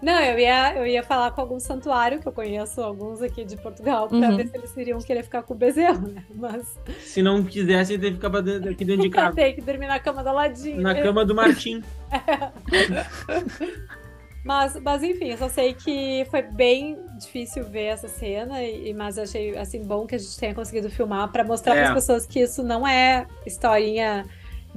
Não, 0.00 0.20
eu 0.20 0.38
ia, 0.38 0.76
eu 0.76 0.86
ia 0.86 1.02
falar 1.02 1.32
com 1.32 1.40
algum 1.40 1.58
santuário, 1.58 2.20
que 2.20 2.28
eu 2.28 2.32
conheço 2.32 2.80
alguns 2.80 3.20
aqui 3.20 3.44
de 3.44 3.56
Portugal, 3.56 4.08
pra 4.08 4.16
Uhum. 4.16 4.36
ver 4.36 4.46
se 4.48 4.56
eles 4.56 4.76
iriam 4.76 4.98
querer 5.00 5.24
ficar 5.24 5.42
com 5.42 5.54
o 5.54 5.56
bezerro, 5.56 6.06
né? 6.08 6.24
Mas 6.34 6.78
Se 7.00 7.20
não 7.20 7.42
quisesse, 7.42 7.94
ele 7.94 8.12
ficava 8.12 8.40
dentro- 8.40 8.70
aqui 8.70 8.84
dentro 8.84 9.02
de 9.02 9.10
casa. 9.10 9.34
tem 9.34 9.54
que 9.56 9.60
dormir 9.60 9.88
na 9.88 9.98
cama 9.98 10.22
da 10.22 10.30
Ladinha. 10.30 10.80
Na 10.80 10.94
cama 10.94 11.24
do 11.24 11.34
Martim. 11.34 11.82
Mas, 14.44 14.80
mas 14.80 15.02
enfim, 15.02 15.26
eu 15.30 15.36
só 15.36 15.48
sei 15.48 15.74
que 15.74 16.24
foi 16.30 16.40
bem 16.40 16.96
difícil 17.18 17.64
ver 17.64 17.86
essa 17.86 18.08
cena, 18.08 18.62
e, 18.62 18.94
mas 18.94 19.18
eu 19.18 19.24
achei 19.24 19.54
assim 19.58 19.82
bom 19.82 20.06
que 20.06 20.14
a 20.14 20.18
gente 20.18 20.38
tenha 20.38 20.54
conseguido 20.54 20.88
filmar 20.88 21.30
pra 21.30 21.44
mostrar 21.44 21.74
É. 21.76 21.80
para 21.82 21.88
as 21.88 21.94
pessoas 21.94 22.24
que 22.24 22.40
isso 22.40 22.62
não 22.62 22.86
é 22.88 23.26
historinha 23.44 24.24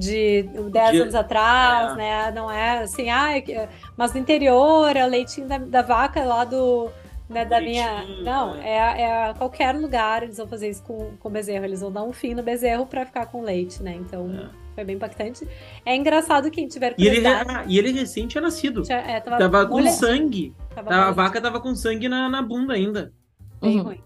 de 0.02 0.44
10 0.72 0.92
De- 0.92 1.02
anos 1.02 1.16
atrás, 1.16 1.94
é. 1.94 1.96
né? 1.96 2.32
Não 2.32 2.50
é 2.52 2.80
assim, 2.80 3.10
ah, 3.10 3.38
é 3.38 3.42
que- 3.42 3.56
mas 3.96 4.14
no 4.14 4.20
interior, 4.20 4.96
é 4.96 5.06
o 5.06 5.08
leitinho 5.10 5.48
da, 5.48 5.58
da 5.58 5.82
vaca 5.82 6.24
lá 6.24 6.44
do. 6.44 6.90
Né, 7.30 7.46
da 7.46 7.62
minha. 7.62 8.04
Não, 8.24 8.56
né? 8.56 8.70
é, 8.70 9.02
é 9.30 9.34
qualquer 9.36 9.74
lugar 9.74 10.22
eles 10.22 10.36
vão 10.36 10.46
fazer 10.50 10.70
isso 10.70 10.84
com, 10.84 11.16
com 11.18 11.30
bezerro. 11.30 11.64
Eles 11.64 11.80
vão 11.80 11.90
dar 11.90 12.04
um 12.04 12.12
fim 12.12 12.34
no 12.34 12.44
bezerro 12.44 12.86
pra 12.86 13.06
ficar 13.06 13.26
com 13.28 13.42
leite, 13.42 13.82
né? 13.82 13.94
Então 13.96 14.30
É. 14.38 14.50
foi 14.76 14.84
bem 14.84 14.98
impactante. 14.98 15.48
É 15.86 15.96
engraçado 15.96 16.52
quem 16.52 16.68
tiver 16.68 16.94
E 16.98 17.08
ele, 17.08 17.26
ah, 17.26 17.64
e 17.66 17.78
ele 17.80 17.94
recém 17.94 18.28
tinha 18.28 18.42
nascido. 18.42 18.82
tinha- 18.82 18.98
é, 18.98 19.18
tava 19.22 19.38
Tava 19.38 19.66
com 19.66 19.82
sangue. 19.88 20.54
tava 20.76 20.94
A 20.94 21.12
vaca 21.12 21.40
tava 21.40 21.62
com 21.62 21.74
sangue 21.74 22.10
na, 22.10 22.28
na 22.28 22.42
bunda 22.42 22.74
ainda. 22.74 23.14
Bem 23.62 23.78
Uhum. 23.78 23.84
ruim. 23.84 24.04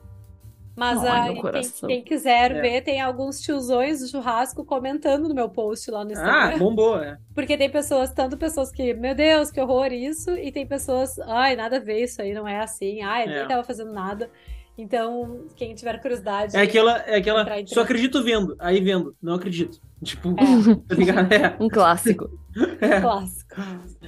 Mas 0.75 1.01
aí, 1.03 1.33
quem, 1.41 1.87
quem 1.87 2.03
quiser 2.03 2.51
É. 2.51 2.61
ver, 2.61 2.81
tem 2.81 2.99
alguns 2.99 3.39
tiozões 3.39 4.01
do 4.01 4.07
churrasco 4.09 4.65
comentando 4.65 5.29
no 5.29 5.33
meu 5.33 5.47
post 5.49 5.89
lá 5.89 6.03
no 6.03 6.11
Instagram. 6.11 6.55
Ah, 6.55 6.57
bombou, 6.59 6.97
é. 7.01 7.17
Porque 7.33 7.57
tem 7.57 7.69
pessoas, 7.69 8.11
tanto 8.11 8.35
pessoas 8.37 8.71
que, 8.71 8.93
meu 8.93 9.15
Deus, 9.15 9.49
que 9.51 9.61
horror 9.61 9.93
isso, 9.93 10.31
e 10.31 10.51
tem 10.51 10.65
pessoas, 10.67 11.17
ai, 11.19 11.55
nada 11.55 11.77
a 11.77 11.79
ver 11.79 12.03
isso 12.03 12.21
aí, 12.21 12.33
não 12.33 12.45
é 12.47 12.59
assim, 12.59 13.01
ai, 13.01 13.25
eu 13.25 13.31
É. 13.31 13.39
nem 13.39 13.47
tava 13.47 13.63
fazendo 13.63 13.93
nada. 13.93 14.29
Então, 14.77 15.45
quem 15.55 15.73
tiver 15.73 15.97
curiosidade. 16.01 16.57
É 16.57 16.61
aquela, 16.61 16.97
é 17.03 17.15
aquela. 17.15 17.45
Só 17.67 17.79
acredito 17.83 18.21
vendo, 18.21 18.57
aí 18.59 18.81
vendo, 18.81 19.15
não 19.21 19.35
acredito. 19.35 19.79
Tipo, 20.03 20.31
É. 20.31 20.35
tá 20.89 20.95
ligado? 20.95 21.31
É. 21.31 21.55
Um 21.57 21.69
clássico. 21.69 22.29
é. 22.81 22.99
Clássico. 22.99 23.55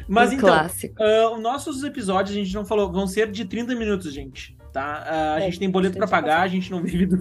Mas 0.10 0.32
um 0.32 0.34
então, 0.34 0.50
clássico. 0.50 1.02
ah, 1.02 1.32
os 1.34 1.42
nossos 1.42 1.82
episódios, 1.86 2.36
a 2.36 2.40
gente 2.44 2.54
não 2.54 2.66
falou, 2.66 2.92
vão 2.92 3.08
ser 3.08 3.32
de 3.32 3.46
30 3.46 3.74
minutos, 3.76 4.14
gente. 4.14 4.57
Tá? 4.74 5.04
Ah, 5.08 5.34
a 5.36 5.40
É, 5.40 5.46
gente 5.46 5.60
tem 5.60 5.70
boleto 5.70 5.98
pra 5.98 6.06
bastante 6.06 6.22
pagar, 6.24 6.42
a 6.42 6.48
gente 6.48 6.70
não 6.72 6.82
vive 6.84 7.06
do 7.06 7.18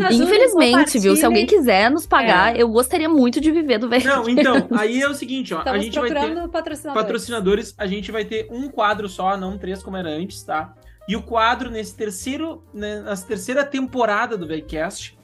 ajudem, 0.00 0.26
Infelizmente, 0.26 0.98
viu? 0.98 1.16
Se 1.16 1.24
alguém 1.24 1.44
quiser 1.46 1.90
nos 1.90 2.06
pagar, 2.06 2.56
É. 2.56 2.62
eu 2.62 2.68
gostaria 2.68 3.08
muito 3.08 3.40
de 3.40 3.50
viver 3.50 3.78
do 3.78 3.88
velho. 3.88 4.04
Não, 4.06 4.28
então, 4.28 4.68
aí 4.72 5.00
é 5.02 5.08
o 5.08 5.14
seguinte, 5.14 5.52
ó. 5.52 5.58
a 5.58 5.60
Estamos 5.60 5.84
gente 5.84 5.98
vai 5.98 6.08
ter. 6.08 6.48
patrocinadores. 6.48 7.02
patrocinadores, 7.02 7.74
a 7.76 7.86
gente 7.86 8.12
vai 8.12 8.24
ter 8.24 8.46
um 8.50 8.68
quadro 8.68 9.08
só, 9.08 9.36
não 9.36 9.58
três 9.58 9.82
como 9.82 9.96
era 9.96 10.08
antes, 10.08 10.42
tá? 10.42 10.74
E 11.08 11.16
o 11.16 11.22
quadro 11.22 11.70
nesse 11.70 11.96
terceiro, 11.96 12.62
né, 12.72 13.00
nessa 13.00 13.26
terceira 13.26 13.64
temporada 13.64 14.36
do 14.36 14.46
Vegcast 14.46 15.18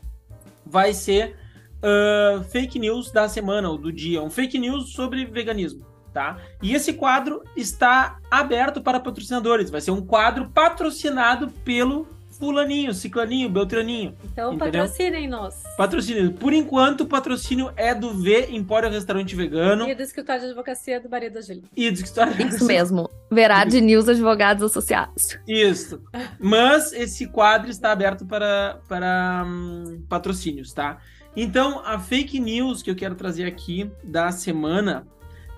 vai 0.67 0.93
ser 0.95 1.37
ah, 1.83 2.43
fake 2.51 2.79
news 2.79 3.11
da 3.13 3.29
semana 3.29 3.69
ou 3.69 3.77
do 3.79 3.93
dia, 3.93 4.23
um 4.23 4.31
fake 4.31 4.59
news 4.59 4.93
sobre 4.93 5.25
veganismo, 5.27 5.85
tá? 6.15 6.39
E 6.63 6.73
esse 6.75 6.93
quadro 6.95 7.43
está 7.57 8.19
aberto 8.31 8.81
para 8.81 9.01
patrocinadores, 9.01 9.69
vai 9.69 9.81
ser 9.81 9.91
um 9.91 10.01
quadro 10.01 10.49
patrocinado 10.49 11.51
pelo 11.65 12.07
fulaninho, 12.39 12.93
ciclaninho, 12.93 13.49
beltraninho. 13.49 14.15
Então, 14.25 14.55
Entendeu? 14.55 14.83
patrocinem-nos. 14.83 15.55
Patrocínio. 15.77 16.33
Por 16.33 16.53
enquanto, 16.53 17.03
o 17.03 17.07
patrocínio 17.07 17.73
é 17.77 17.95
do 17.95 18.13
V 18.13 18.49
Empório 18.51 18.91
Restaurante 18.91 19.37
Vegano 19.37 19.89
E 19.89 19.95
do 19.95 20.03
escritório 20.03 20.41
de 20.43 20.49
advocacia 20.49 21.01
do 21.01 21.09
marido 21.09 21.35
da 21.35 21.41
Júlia. 21.41 21.63
e 21.77 21.91
do 21.91 21.95
Escritório 21.95 22.47
Isso 22.49 22.65
mesmo. 22.67 23.09
Verade 23.31 23.81
News 23.81 24.09
Advogados 24.09 24.65
Associados. 24.65 25.39
Isso. 25.47 26.03
Mas 26.41 26.93
esse 26.93 27.27
quadro 27.29 27.71
está 27.71 27.93
aberto 27.93 28.27
para, 28.27 28.81
para 28.89 29.45
hum, 29.47 30.03
patrocínios, 30.09 30.73
tá? 30.73 30.99
Então, 31.37 31.83
a 31.85 31.99
fake 31.99 32.39
news 32.39 32.83
que 32.83 32.91
eu 32.91 32.95
quero 32.95 33.15
trazer 33.15 33.45
aqui 33.45 33.91
da 34.05 34.31
semana 34.31 35.07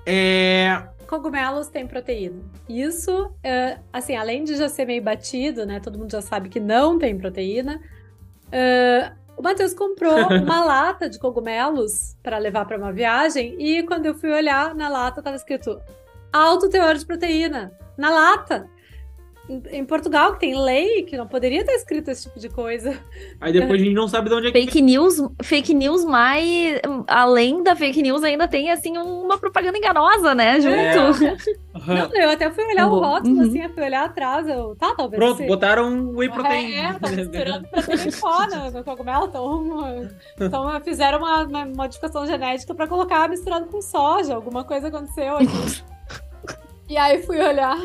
é. 0.07 0.83
Cogumelos 1.07 1.69
têm 1.69 1.87
proteína. 1.87 2.43
Isso, 2.69 3.33
é, 3.43 3.79
assim, 3.93 4.17
além 4.17 4.45
de 4.45 4.57
já 4.57 4.69
ser 4.69 4.87
meio 4.87 5.03
batido, 5.03 5.65
né? 5.65 5.79
Todo 5.81 5.99
mundo 5.99 6.11
já 6.11 6.21
sabe 6.23 6.49
que 6.49 6.59
não 6.59 6.99
tem 6.99 7.17
proteína. 7.17 7.81
é, 8.51 9.13
o 9.37 9.43
Matheus 9.43 9.75
comprou 9.75 10.17
uma 10.43 10.65
lata 10.65 11.09
de 11.09 11.19
cogumelos 11.19 12.17
para 12.23 12.39
levar 12.39 12.65
para 12.65 12.79
uma 12.79 12.93
viagem 12.93 13.55
e 13.59 13.83
quando 13.83 14.07
eu 14.07 14.15
fui 14.15 14.31
olhar 14.33 14.75
na 14.75 14.89
lata 14.89 15.21
estava 15.21 15.37
escrito 15.37 15.79
alto 16.33 16.69
teor 16.69 16.95
de 16.97 17.05
proteína 17.05 17.73
na 17.97 18.11
lata. 18.11 18.69
Em, 19.71 19.85
Portugal, 19.85 20.33
que 20.35 20.41
tem 20.41 20.59
lei 20.61 21.05
que 21.05 21.17
não 21.17 21.27
poderia 21.27 21.65
ter 21.65 21.73
escrito 21.73 22.11
esse 22.11 22.25
tipo 22.25 22.41
de 22.41 22.49
coisa. 22.49 22.99
Aí 23.41 23.53
depois 23.53 23.81
a 23.81 23.85
gente 23.85 23.95
não 23.95 24.09
sabe 24.09 24.29
de 24.29 24.35
onde 24.35 24.49
é 24.49 24.51
que. 24.51 24.61
Fake 24.61 24.83
news, 24.83 25.23
fake 25.43 25.73
news 25.73 26.05
mais. 26.05 26.81
Além 27.07 27.63
da 27.63 27.77
fake 27.77 28.03
news, 28.03 28.25
ainda 28.25 28.49
tem, 28.49 28.73
assim, 28.73 28.99
uma 28.99 29.39
propaganda 29.39 29.79
enganosa, 29.79 30.35
né? 30.35 30.61
Junto. 30.61 31.25
Aham. 31.77 32.09
Não, 32.13 32.21
eu 32.23 32.31
até 32.31 32.51
fui 32.51 32.65
olhar 32.65 32.87
o 32.89 32.91
Boa. 32.91 33.07
rótulo, 33.07 33.37
Uhum. 33.37 33.43
assim, 33.43 33.63
eu 33.63 33.71
fui 33.71 33.85
olhar 33.85 34.05
atrás, 34.07 34.49
eu, 34.49 34.75
tá, 34.75 34.95
talvez 34.97 35.19
Pronto, 35.23 35.37
seja. 35.37 35.49
botaram 35.49 36.11
whey 36.17 36.29
protein. 36.29 36.75
É, 36.75 36.93
tá 36.95 37.09
misturando 37.11 37.69
proteína 37.69 38.03
em 38.05 38.13
pó 38.13 38.47
no, 38.49 38.71
no 38.73 38.85
cogumelo. 38.85 39.27
Então, 39.27 40.09
então 40.41 40.81
fizeram 40.81 41.19
uma, 41.19 41.45
uma 41.45 41.67
modificação 41.67 42.27
genética 42.27 42.75
pra 42.75 42.89
colocar 42.89 43.29
misturado 43.29 43.67
com 43.67 43.81
soja. 43.81 44.35
Alguma 44.35 44.65
coisa 44.65 44.89
aconteceu 44.89 45.37
aqui. 45.37 45.47
e 46.89 46.97
aí 46.97 47.23
fui 47.23 47.41
olhar. 47.41 47.79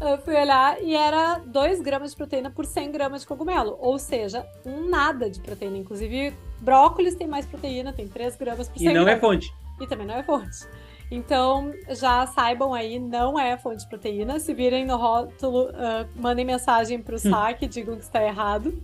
Eu 0.00 0.18
fui 0.18 0.34
olhar 0.34 0.80
e 0.82 0.94
era 0.94 1.38
2 1.46 1.80
gramas 1.80 2.10
de 2.10 2.16
proteína 2.16 2.50
por 2.50 2.66
100 2.66 2.92
gramas 2.92 3.22
de 3.22 3.26
cogumelo. 3.26 3.76
Ou 3.80 3.98
seja, 3.98 4.46
um 4.64 4.88
nada 4.88 5.30
de 5.30 5.40
proteína. 5.40 5.78
Inclusive, 5.78 6.34
brócolis 6.60 7.14
tem 7.14 7.26
mais 7.26 7.46
proteína, 7.46 7.92
tem 7.92 8.06
3 8.06 8.36
gramas 8.36 8.68
por 8.68 8.78
100 8.78 8.88
E 8.90 8.92
não 8.92 9.02
é 9.02 9.04
gramas. 9.04 9.20
fonte. 9.20 9.54
E 9.80 9.86
também 9.86 10.06
não 10.06 10.14
é 10.14 10.22
fonte. 10.22 10.66
Então, 11.10 11.72
já 11.90 12.26
saibam 12.26 12.74
aí, 12.74 12.98
não 12.98 13.38
é 13.38 13.56
fonte 13.56 13.84
de 13.84 13.88
proteína. 13.88 14.38
Se 14.40 14.52
virem 14.52 14.84
no 14.84 14.96
rótulo, 14.96 15.70
ah, 15.74 16.04
mandem 16.16 16.44
mensagem 16.44 17.00
pro 17.00 17.18
saque 17.18 17.64
e 17.64 17.68
digam 17.68 17.96
que 17.96 18.02
está 18.02 18.22
errado. 18.22 18.74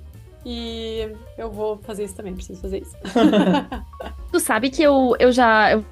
E 0.47 1.09
eu 1.37 1.51
vou 1.51 1.79
fazer 1.79 2.05
isso 2.05 2.15
também, 2.17 2.35
preciso 2.35 2.61
fazer 2.61 2.83
isso. 2.83 2.97
Tu 4.33 4.41
sabe 4.41 4.71
que 4.71 4.83
eu, 4.83 5.15
eu 5.19 5.31
já. 5.31 5.73
eu- 5.73 5.85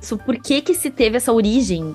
Isso, 0.00 0.18
por 0.18 0.36
que 0.38 0.60
que 0.60 0.74
se 0.74 0.90
teve 0.90 1.16
essa 1.18 1.32
origem? 1.32 1.94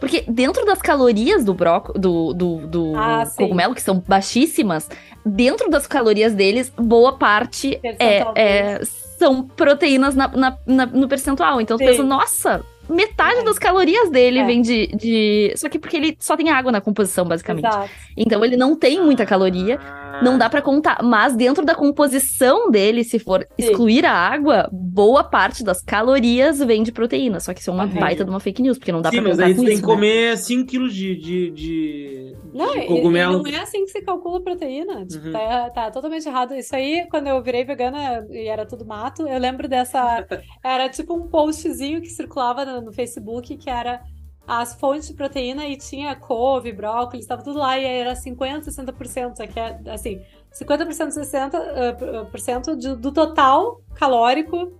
Porque 0.00 0.24
dentro 0.28 0.64
das 0.66 0.80
calorias 0.82 1.44
do 1.44 1.54
brócolis, 1.54 2.00
do, 2.00 2.32
do, 2.34 2.56
do 2.66 2.92
Ah, 2.96 3.24
cogumelo, 3.36 3.74
que 3.74 3.82
são 3.82 4.02
baixíssimas, 4.06 4.88
dentro 5.24 5.70
das 5.70 5.86
calorias 5.86 6.34
deles, 6.34 6.72
boa 6.76 7.12
parte 7.16 7.78
é, 7.82 8.22
é- 8.36 8.80
são 9.18 9.42
proteínas 9.42 10.14
na, 10.14 10.28
na- 10.28 10.58
na- 10.66 10.86
no 10.86 11.08
percentual. 11.08 11.60
Então 11.60 11.78
tu 11.78 11.84
pensa, 11.84 12.02
nossa, 12.02 12.64
metade 12.88 13.40
É. 13.40 13.44
das 13.44 13.58
calorias 13.58 14.10
dele 14.10 14.38
É. 14.40 14.44
vem 14.46 14.60
de, 14.62 14.86
de. 14.88 15.52
Só 15.56 15.68
que 15.68 15.78
porque 15.78 15.96
ele 15.96 16.16
só 16.20 16.36
tem 16.36 16.50
água 16.50 16.70
na 16.72 16.80
composição, 16.80 17.24
basicamente. 17.26 17.66
Exato. 17.66 17.90
Então 18.16 18.44
ele 18.44 18.56
não 18.56 18.74
tem 18.76 19.00
muita 19.02 19.24
caloria. 19.26 19.78
Não 20.22 20.38
dá 20.38 20.48
pra 20.48 20.62
contar, 20.62 21.02
mas 21.02 21.36
dentro 21.36 21.62
da 21.62 21.74
composição 21.74 22.70
dele, 22.70 23.04
se 23.04 23.18
for 23.18 23.40
Sim. 23.42 23.66
excluir 23.66 24.06
a 24.06 24.12
água, 24.12 24.66
boa 24.72 25.22
parte 25.22 25.62
das 25.62 25.82
calorias 25.82 26.58
vem 26.60 26.82
de 26.82 26.90
proteína. 26.90 27.38
Só 27.38 27.52
que 27.52 27.60
isso 27.60 27.68
é 27.68 27.72
uma 27.74 27.84
Uhum. 27.84 28.00
baita 28.00 28.24
de 28.24 28.30
uma 28.30 28.40
fake 28.40 28.62
news, 28.62 28.78
porque 28.78 28.92
não 28.92 29.02
dá 29.02 29.10
Sim, 29.10 29.16
pra 29.18 29.28
mas 29.28 29.36
contar 29.36 29.46
aí 29.48 29.54
com 29.54 29.62
tem 29.64 29.72
isso. 29.74 29.82
que 29.82 29.88
né? 29.88 29.94
comer 29.94 30.36
5 30.38 30.66
kg 30.70 30.88
de, 30.88 31.16
de, 31.16 31.50
de, 31.50 32.36
Não, 32.54 32.72
de 32.72 32.78
e- 32.78 32.82
e 32.84 32.86
cogumelo. 32.86 33.42
não 33.42 33.50
é 33.50 33.56
assim 33.60 33.84
que 33.84 33.90
se 33.90 34.00
calcula 34.00 34.38
a 34.38 34.40
proteína. 34.40 35.04
Tipo, 35.04 35.26
Uhum. 35.26 35.32
tá, 35.32 35.70
tá 35.70 35.90
totalmente 35.90 36.26
errado. 36.26 36.54
Isso 36.54 36.74
aí, 36.74 37.06
quando 37.10 37.26
eu 37.26 37.42
virei 37.42 37.64
vegana 37.64 38.26
e 38.30 38.48
era 38.48 38.64
tudo 38.64 38.86
mato, 38.86 39.26
eu 39.28 39.38
lembro 39.38 39.68
dessa. 39.68 40.26
Era 40.64 40.88
tipo 40.88 41.14
um 41.14 41.28
postzinho 41.28 42.00
que 42.00 42.08
circulava 42.08 42.75
no, 42.80 42.86
no 42.86 42.92
Facebook 42.92 43.56
que 43.56 43.70
era 43.70 44.02
as 44.46 44.74
fontes 44.74 45.08
de 45.08 45.14
proteína 45.14 45.66
e 45.66 45.76
tinha 45.76 46.14
couve, 46.14 46.72
brócolis, 46.72 47.24
estava 47.24 47.42
tudo 47.42 47.58
lá 47.58 47.78
e 47.78 47.84
era 47.84 48.14
50%, 48.14 48.64
60%. 48.64 49.36
Só 49.36 49.46
que 49.46 49.58
é 49.58 49.80
assim, 49.88 50.22
50%, 50.52 51.08
60% 51.08 51.54
ah, 51.54 51.92
por- 51.94 52.26
por 52.30 52.40
cento 52.40 52.76
do, 52.76 52.96
do 52.96 53.12
total 53.12 53.80
calórico 53.94 54.72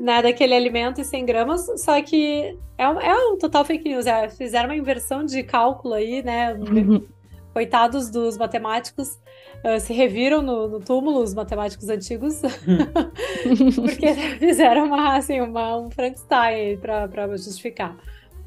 né, 0.00 0.22
daquele 0.22 0.54
alimento 0.54 1.00
em 1.00 1.04
100 1.04 1.24
gramas, 1.24 1.66
só 1.80 2.02
que 2.02 2.58
é 2.76 2.88
um, 2.88 3.00
é 3.00 3.14
um 3.14 3.38
total 3.38 3.64
fake 3.64 3.88
news. 3.88 4.06
É, 4.06 4.28
fizeram 4.28 4.68
uma 4.68 4.76
inversão 4.76 5.24
de 5.24 5.42
cálculo 5.42 5.94
aí, 5.94 6.22
né? 6.22 6.54
Uhum. 6.54 7.06
Coitados 7.52 8.10
dos 8.10 8.36
matemáticos, 8.36 9.18
ah, 9.64 9.78
se 9.80 9.92
reviram 9.92 10.40
no, 10.42 10.68
no 10.68 10.80
túmulo, 10.80 11.22
os 11.22 11.34
matemáticos 11.34 11.88
antigos, 11.88 12.40
porque 13.74 14.14
fizeram 14.38 14.86
uma, 14.86 15.16
assim, 15.16 15.40
uma, 15.40 15.76
um 15.78 15.90
Frankenstein 15.90 16.76
para 16.78 17.36
justificar. 17.36 17.96